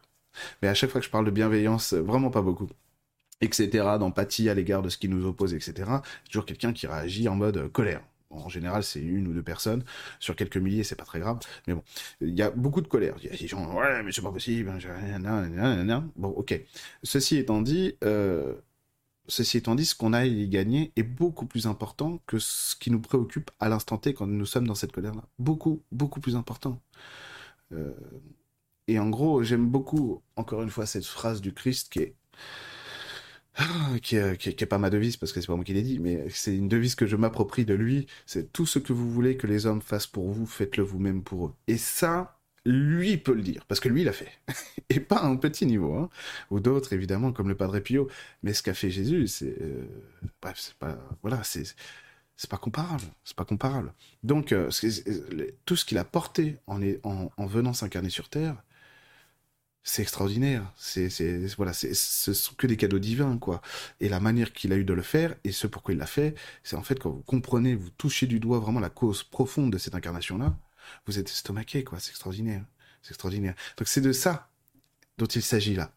Mais 0.63 0.69
à 0.69 0.75
chaque 0.75 0.91
fois 0.91 1.01
que 1.01 1.07
je 1.07 1.11
parle 1.11 1.27
de 1.27 1.31
bienveillance, 1.31 1.95
vraiment 1.95 2.31
pas 2.31 2.43
beaucoup 2.43 2.69
etc., 3.43 3.71
d'empathie 3.99 4.51
à 4.51 4.55
l'égard 4.55 4.83
de 4.83 4.91
ce 4.91 4.99
qui 4.99 5.09
nous 5.09 5.27
oppose, 5.27 5.55
etc., 5.55 5.91
toujours 6.27 6.45
quelqu'un 6.45 6.75
qui 6.75 6.87
réagit 6.87 7.27
en 7.27 7.37
mode 7.37 7.69
colère 7.73 8.03
en 8.31 8.49
général, 8.49 8.85
c'est 8.85 9.01
une 9.01 9.27
ou 9.29 9.33
deux 9.33 9.43
personnes. 9.43 9.85
Sur 10.21 10.37
quelques 10.37 10.57
milliers, 10.57 10.85
c'est 10.85 10.97
pas 10.97 11.05
très 11.05 11.21
grave. 11.21 11.41
Mais 11.67 11.75
bon, 11.75 11.83
il 12.21 12.37
y 12.37 12.43
a 12.43 12.51
beaucoup 12.51 12.81
de 12.81 12.87
colère. 12.87 13.17
Il 13.23 13.29
y 13.29 13.33
a 13.33 13.37
des 13.37 13.49
gens, 13.49 13.75
ouais, 13.75 14.03
mais 14.03 14.13
c'est 14.13 14.23
pas 14.23 14.31
possible. 14.31 14.73
Bon, 16.17 16.29
ok. 16.29 16.61
Ceci 17.03 17.37
étant 17.37 17.61
dit, 17.61 17.97
euh, 18.05 18.55
ceci 19.27 19.59
étant 19.59 19.75
dit, 19.75 19.85
ce 19.85 19.95
qu'on 19.95 20.13
a 20.13 20.27
y 20.27 20.49
gagner 20.49 20.93
est 20.97 21.03
beaucoup 21.03 21.47
plus 21.47 21.67
important 21.67 22.21
que 22.27 22.39
ce 22.39 22.77
qui 22.77 22.91
nous 22.91 23.01
préoccupe 23.01 23.51
à 23.59 23.69
l'instant 23.69 23.99
T 23.99 24.15
quand 24.15 24.27
nous 24.27 24.47
sommes 24.47 24.67
dans 24.67 24.77
cette 24.77 24.93
colère-là. 24.93 25.25
Beaucoup, 25.39 25.83
beaucoup 25.91 26.21
plus 26.21 26.37
important. 26.37 26.81
Euh, 27.73 27.93
et 28.91 28.99
en 28.99 29.09
gros, 29.09 29.43
j'aime 29.43 29.67
beaucoup, 29.67 30.23
encore 30.37 30.63
une 30.63 30.71
fois, 30.71 30.87
cette 30.87 31.05
phrase 31.05 31.41
du 31.41 31.53
Christ 31.53 31.93
qui 31.93 32.01
est 32.01 32.15
ah, 33.57 33.99
qui, 34.01 34.17
est, 34.17 34.67
pas 34.67 34.79
ma 34.79 34.91
devise 34.91 35.17
parce 35.17 35.33
que 35.33 35.41
c'est 35.41 35.47
pas 35.47 35.55
moi 35.55 35.65
qui 35.65 35.75
l'ai 35.75 35.83
dit, 35.83 35.99
mais 35.99 36.25
c'est 36.31 36.57
une 36.57 36.69
devise 36.69 36.95
que 36.95 37.07
je 37.07 37.17
m'approprie 37.17 37.65
de 37.65 37.75
lui. 37.75 38.07
C'est 38.25 38.53
tout 38.53 38.65
ce 38.65 38.79
que 38.79 38.93
vous 38.93 39.11
voulez 39.11 39.37
que 39.37 39.47
les 39.47 39.67
hommes 39.67 39.83
fassent 39.83 40.07
pour 40.07 40.31
vous, 40.31 40.47
faites-le 40.47 40.83
vous-même 40.83 41.23
pour 41.23 41.47
eux. 41.49 41.55
Et 41.67 41.77
ça, 41.77 42.41
lui 42.65 43.17
peut 43.17 43.35
le 43.35 43.43
dire 43.43 43.65
parce 43.67 43.81
que 43.81 43.89
lui 43.89 44.05
l'a 44.05 44.13
fait, 44.13 44.31
et 44.89 45.01
pas 45.01 45.19
à 45.19 45.27
un 45.27 45.37
petit 45.37 45.67
niveau, 45.67 45.95
hein. 45.95 46.11
ou 46.51 46.61
d'autres 46.61 46.93
évidemment 46.93 47.33
comme 47.33 47.49
le 47.49 47.57
Padre 47.57 47.79
Pio. 47.81 48.09
Mais 48.43 48.55
ce 48.55 48.63
qu'a 48.63 48.75
fait 48.75 48.91
Jésus, 48.91 49.27
c'est 49.29 49.57
euh, 49.61 49.85
bref, 50.41 50.57
c'est 50.59 50.75
pas 50.75 50.99
voilà, 51.23 51.43
c'est 51.45 51.65
c'est 52.37 52.51
pas 52.51 52.57
comparable, 52.57 53.05
c'est 53.25 53.37
pas 53.37 53.45
comparable. 53.45 53.93
Donc 54.23 54.53
euh, 54.53 54.71
tout 55.67 55.77
ce 55.77 55.85
qu'il 55.85 55.99
a 55.99 56.05
porté 56.05 56.57
en 56.67 57.47
venant 57.47 57.75
s'incarner 57.75 58.11
sur 58.11 58.31
terre, 58.31 58.57
c'est 59.83 60.03
extraordinaire. 60.03 60.73
C'est, 60.77 61.09
voilà, 61.57 61.73
c'est, 61.73 61.95
ce 61.95 62.33
sont 62.33 62.55
que 62.55 62.67
des 62.67 62.77
cadeaux 62.77 62.99
divins, 62.99 63.39
quoi. 63.39 63.63
Et 64.01 64.09
la 64.09 64.21
manière 64.21 64.53
qu'il 64.53 64.73
a 64.73 64.77
eu 64.77 64.85
de 64.85 64.93
le 64.95 65.03
faire, 65.03 65.35
et 65.45 65.53
ce 65.53 65.67
pourquoi 65.67 65.95
il 65.95 65.99
l'a 65.99 66.07
fait, 66.07 66.35
c'est 66.63 66.77
en 66.77 66.83
fait 66.83 66.99
quand 66.99 67.11
vous 67.11 67.23
comprenez, 67.23 67.75
vous 67.75 67.91
touchez 67.91 68.27
du 68.27 68.41
doigt 68.41 68.59
vraiment 68.61 68.81
la 68.81 68.91
cause 68.91 69.23
profonde 69.25 69.73
de 69.73 69.79
cette 69.79 69.95
incarnation-là, 69.95 70.57
vous 71.07 71.19
êtes 71.19 71.29
estomaqué, 71.31 71.85
quoi. 71.85 71.99
C'est 72.01 72.11
extraordinaire. 72.11 72.65
C'est 73.03 73.11
extraordinaire. 73.13 73.55
Donc 73.77 73.89
c'est 73.89 74.01
de 74.01 74.13
ça 74.13 74.51
dont 75.19 75.27
il 75.27 75.43
s'agit 75.43 75.75
là. 75.75 75.93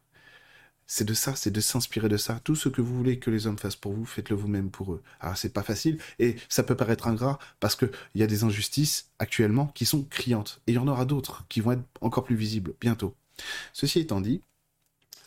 C'est 0.85 1.05
de 1.05 1.13
ça, 1.13 1.35
c'est 1.35 1.51
de 1.51 1.61
s'inspirer 1.61 2.09
de 2.09 2.17
ça. 2.17 2.39
Tout 2.43 2.55
ce 2.55 2.69
que 2.69 2.81
vous 2.81 2.95
voulez 2.95 3.17
que 3.19 3.31
les 3.31 3.47
hommes 3.47 3.57
fassent 3.57 3.75
pour 3.75 3.93
vous, 3.93 4.05
faites-le 4.05 4.35
vous-même 4.35 4.69
pour 4.69 4.93
eux. 4.93 5.03
Alors 5.21 5.37
c'est 5.37 5.53
pas 5.53 5.63
facile 5.63 5.99
et 6.19 6.35
ça 6.49 6.63
peut 6.63 6.75
paraître 6.75 7.07
ingrat 7.07 7.39
parce 7.59 7.75
que 7.75 7.89
il 8.15 8.21
y 8.21 8.23
a 8.23 8.27
des 8.27 8.43
injustices 8.43 9.09
actuellement 9.19 9.67
qui 9.67 9.85
sont 9.85 10.03
criantes 10.03 10.61
et 10.67 10.73
il 10.73 10.75
y 10.75 10.77
en 10.77 10.87
aura 10.87 11.05
d'autres 11.05 11.45
qui 11.49 11.61
vont 11.61 11.71
être 11.73 11.83
encore 12.01 12.25
plus 12.25 12.35
visibles 12.35 12.73
bientôt. 12.81 13.15
Ceci 13.73 13.99
étant 13.99 14.21
dit, 14.21 14.41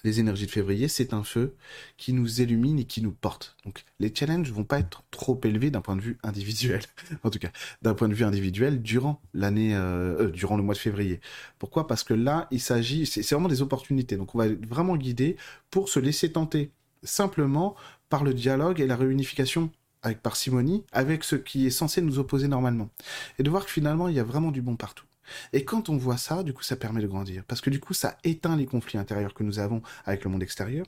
les 0.06 0.20
énergies 0.20 0.46
de 0.46 0.50
février, 0.50 0.88
c'est 0.88 1.12
un 1.12 1.24
feu 1.24 1.56
qui 1.96 2.12
nous 2.12 2.40
illumine 2.40 2.78
et 2.78 2.84
qui 2.84 3.02
nous 3.02 3.12
porte. 3.12 3.56
Donc 3.64 3.84
les 3.98 4.14
challenges 4.14 4.52
vont 4.52 4.64
pas 4.64 4.78
être 4.78 5.02
trop 5.10 5.38
élevés 5.44 5.70
d'un 5.70 5.80
point 5.80 5.96
de 5.96 6.00
vue 6.00 6.16
individuel, 6.22 6.82
en 7.24 7.30
tout 7.30 7.38
cas 7.38 7.50
d'un 7.82 7.94
point 7.94 8.08
de 8.08 8.14
vue 8.14 8.24
individuel 8.24 8.80
durant 8.80 9.20
l'année, 9.34 9.74
euh, 9.74 10.26
euh, 10.26 10.30
durant 10.30 10.56
le 10.56 10.62
mois 10.62 10.74
de 10.74 10.78
février. 10.78 11.20
Pourquoi? 11.58 11.86
Parce 11.86 12.04
que 12.04 12.14
là, 12.14 12.46
il 12.50 12.60
s'agit, 12.60 13.04
c'est 13.04 13.28
vraiment 13.30 13.48
des 13.48 13.62
opportunités. 13.62 14.16
Donc 14.16 14.34
on 14.34 14.38
va 14.38 14.46
être 14.46 14.64
vraiment 14.66 14.96
guidé 14.96 15.36
pour 15.70 15.88
se 15.88 15.98
laisser 15.98 16.30
tenter 16.30 16.70
simplement 17.02 17.74
par 18.08 18.22
le 18.22 18.32
dialogue 18.32 18.80
et 18.80 18.86
la 18.86 18.96
réunification 18.96 19.70
avec 20.02 20.22
parcimonie 20.22 20.84
avec 20.92 21.24
ce 21.24 21.34
qui 21.34 21.66
est 21.66 21.70
censé 21.70 22.00
nous 22.00 22.20
opposer 22.20 22.46
normalement. 22.46 22.90
Et 23.38 23.42
de 23.42 23.50
voir 23.50 23.64
que 23.64 23.72
finalement, 23.72 24.06
il 24.06 24.14
y 24.14 24.20
a 24.20 24.24
vraiment 24.24 24.52
du 24.52 24.62
bon 24.62 24.76
partout. 24.76 25.04
Et 25.52 25.64
quand 25.64 25.88
on 25.88 25.96
voit 25.96 26.16
ça, 26.16 26.42
du 26.42 26.52
coup, 26.52 26.62
ça 26.62 26.76
permet 26.76 27.02
de 27.02 27.06
grandir. 27.06 27.44
Parce 27.44 27.60
que 27.60 27.70
du 27.70 27.80
coup, 27.80 27.94
ça 27.94 28.18
éteint 28.24 28.56
les 28.56 28.66
conflits 28.66 28.98
intérieurs 28.98 29.34
que 29.34 29.42
nous 29.42 29.58
avons 29.58 29.82
avec 30.04 30.24
le 30.24 30.30
monde 30.30 30.42
extérieur, 30.42 30.86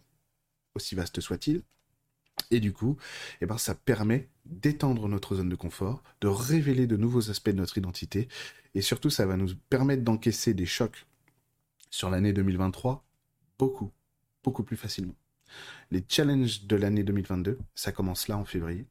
aussi 0.74 0.94
vaste 0.94 1.20
soit-il. 1.20 1.62
Et 2.50 2.60
du 2.60 2.72
coup, 2.72 2.96
eh 3.40 3.46
ben, 3.46 3.58
ça 3.58 3.74
permet 3.74 4.28
d'étendre 4.46 5.08
notre 5.08 5.34
zone 5.36 5.48
de 5.48 5.56
confort, 5.56 6.02
de 6.20 6.28
révéler 6.28 6.86
de 6.86 6.96
nouveaux 6.96 7.30
aspects 7.30 7.50
de 7.50 7.56
notre 7.56 7.78
identité. 7.78 8.28
Et 8.74 8.80
surtout, 8.80 9.10
ça 9.10 9.26
va 9.26 9.36
nous 9.36 9.54
permettre 9.68 10.02
d'encaisser 10.04 10.54
des 10.54 10.66
chocs 10.66 11.06
sur 11.90 12.10
l'année 12.10 12.32
2023 12.32 13.04
beaucoup, 13.58 13.90
beaucoup 14.44 14.62
plus 14.62 14.76
facilement. 14.76 15.16
Les 15.90 16.04
challenges 16.06 16.64
de 16.64 16.76
l'année 16.76 17.02
2022, 17.02 17.58
ça 17.74 17.92
commence 17.92 18.28
là 18.28 18.38
en 18.38 18.44
février. 18.44 18.86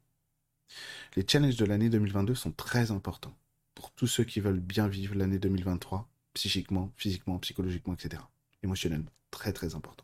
Les 1.15 1.25
challenges 1.27 1.55
de 1.55 1.65
l'année 1.65 1.89
2022 1.89 2.35
sont 2.35 2.51
très 2.51 2.91
importants 2.91 3.37
pour 3.77 3.91
tous 3.91 4.07
ceux 4.07 4.23
qui 4.23 4.39
veulent 4.39 4.59
bien 4.59 4.87
vivre 4.87 5.13
l'année 5.13 5.37
2023, 5.37 6.09
psychiquement, 6.33 6.91
physiquement, 6.97 7.37
psychologiquement, 7.37 7.93
etc. 7.93 8.23
Émotionnellement. 8.63 9.11
Très 9.29 9.53
très 9.53 9.75
important. 9.75 10.03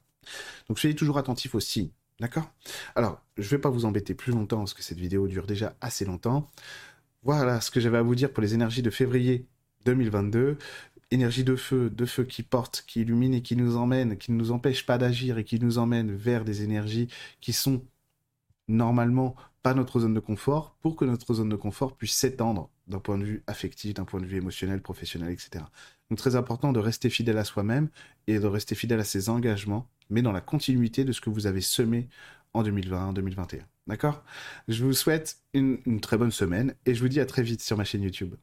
Donc 0.69 0.77
soyez 0.77 0.95
toujours 0.95 1.17
attentifs 1.17 1.55
aussi. 1.55 1.91
D'accord? 2.19 2.51
Alors, 2.95 3.19
je 3.35 3.41
ne 3.41 3.47
vais 3.47 3.57
pas 3.57 3.71
vous 3.71 3.85
embêter 3.85 4.13
plus 4.13 4.31
longtemps 4.31 4.59
parce 4.59 4.75
que 4.75 4.83
cette 4.83 4.99
vidéo 4.99 5.27
dure 5.27 5.47
déjà 5.47 5.75
assez 5.81 6.05
longtemps. 6.05 6.51
Voilà 7.23 7.61
ce 7.61 7.71
que 7.71 7.79
j'avais 7.79 7.97
à 7.97 8.03
vous 8.03 8.13
dire 8.13 8.31
pour 8.31 8.43
les 8.43 8.53
énergies 8.53 8.83
de 8.83 8.91
février 8.91 9.47
2022. 9.85 10.59
Énergie 11.09 11.43
de 11.43 11.55
feu, 11.55 11.89
de 11.89 12.05
feu 12.05 12.25
qui 12.25 12.43
porte, 12.43 12.83
qui 12.85 13.01
illumine 13.01 13.33
et 13.33 13.41
qui 13.41 13.55
nous 13.55 13.75
emmène, 13.75 14.19
qui 14.19 14.31
ne 14.31 14.37
nous 14.37 14.51
empêche 14.51 14.85
pas 14.85 14.99
d'agir 14.99 15.39
et 15.39 15.43
qui 15.43 15.59
nous 15.59 15.79
emmène 15.79 16.15
vers 16.15 16.45
des 16.45 16.61
énergies 16.61 17.07
qui 17.41 17.53
sont 17.53 17.83
normalement 18.67 19.35
pas 19.63 19.73
notre 19.73 19.99
zone 20.01 20.13
de 20.13 20.19
confort 20.19 20.75
pour 20.81 20.95
que 20.95 21.05
notre 21.05 21.33
zone 21.33 21.49
de 21.49 21.55
confort 21.55 21.97
puisse 21.97 22.13
s'étendre 22.13 22.69
d'un 22.87 22.99
point 22.99 23.17
de 23.17 23.23
vue 23.23 23.43
affectif, 23.47 23.93
d'un 23.93 24.05
point 24.05 24.19
de 24.19 24.25
vue 24.25 24.37
émotionnel, 24.37 24.81
professionnel, 24.81 25.31
etc. 25.31 25.65
Donc 26.09 26.19
très 26.19 26.35
important 26.35 26.73
de 26.73 26.79
rester 26.79 27.09
fidèle 27.09 27.37
à 27.37 27.43
soi-même 27.43 27.89
et 28.27 28.39
de 28.39 28.47
rester 28.47 28.75
fidèle 28.75 28.99
à 28.99 29.03
ses 29.03 29.29
engagements, 29.29 29.89
mais 30.09 30.21
dans 30.21 30.31
la 30.31 30.41
continuité 30.41 31.05
de 31.05 31.11
ce 31.11 31.21
que 31.21 31.29
vous 31.29 31.47
avez 31.47 31.61
semé 31.61 32.09
en 32.53 32.63
2020, 32.63 33.13
2021. 33.13 33.65
D'accord? 33.87 34.23
Je 34.67 34.83
vous 34.83 34.93
souhaite 34.93 35.37
une, 35.53 35.79
une 35.85 35.99
très 35.99 36.17
bonne 36.17 36.31
semaine 36.31 36.75
et 36.85 36.95
je 36.95 37.01
vous 37.01 37.09
dis 37.09 37.19
à 37.19 37.25
très 37.25 37.43
vite 37.43 37.61
sur 37.61 37.77
ma 37.77 37.83
chaîne 37.83 38.03
YouTube. 38.03 38.35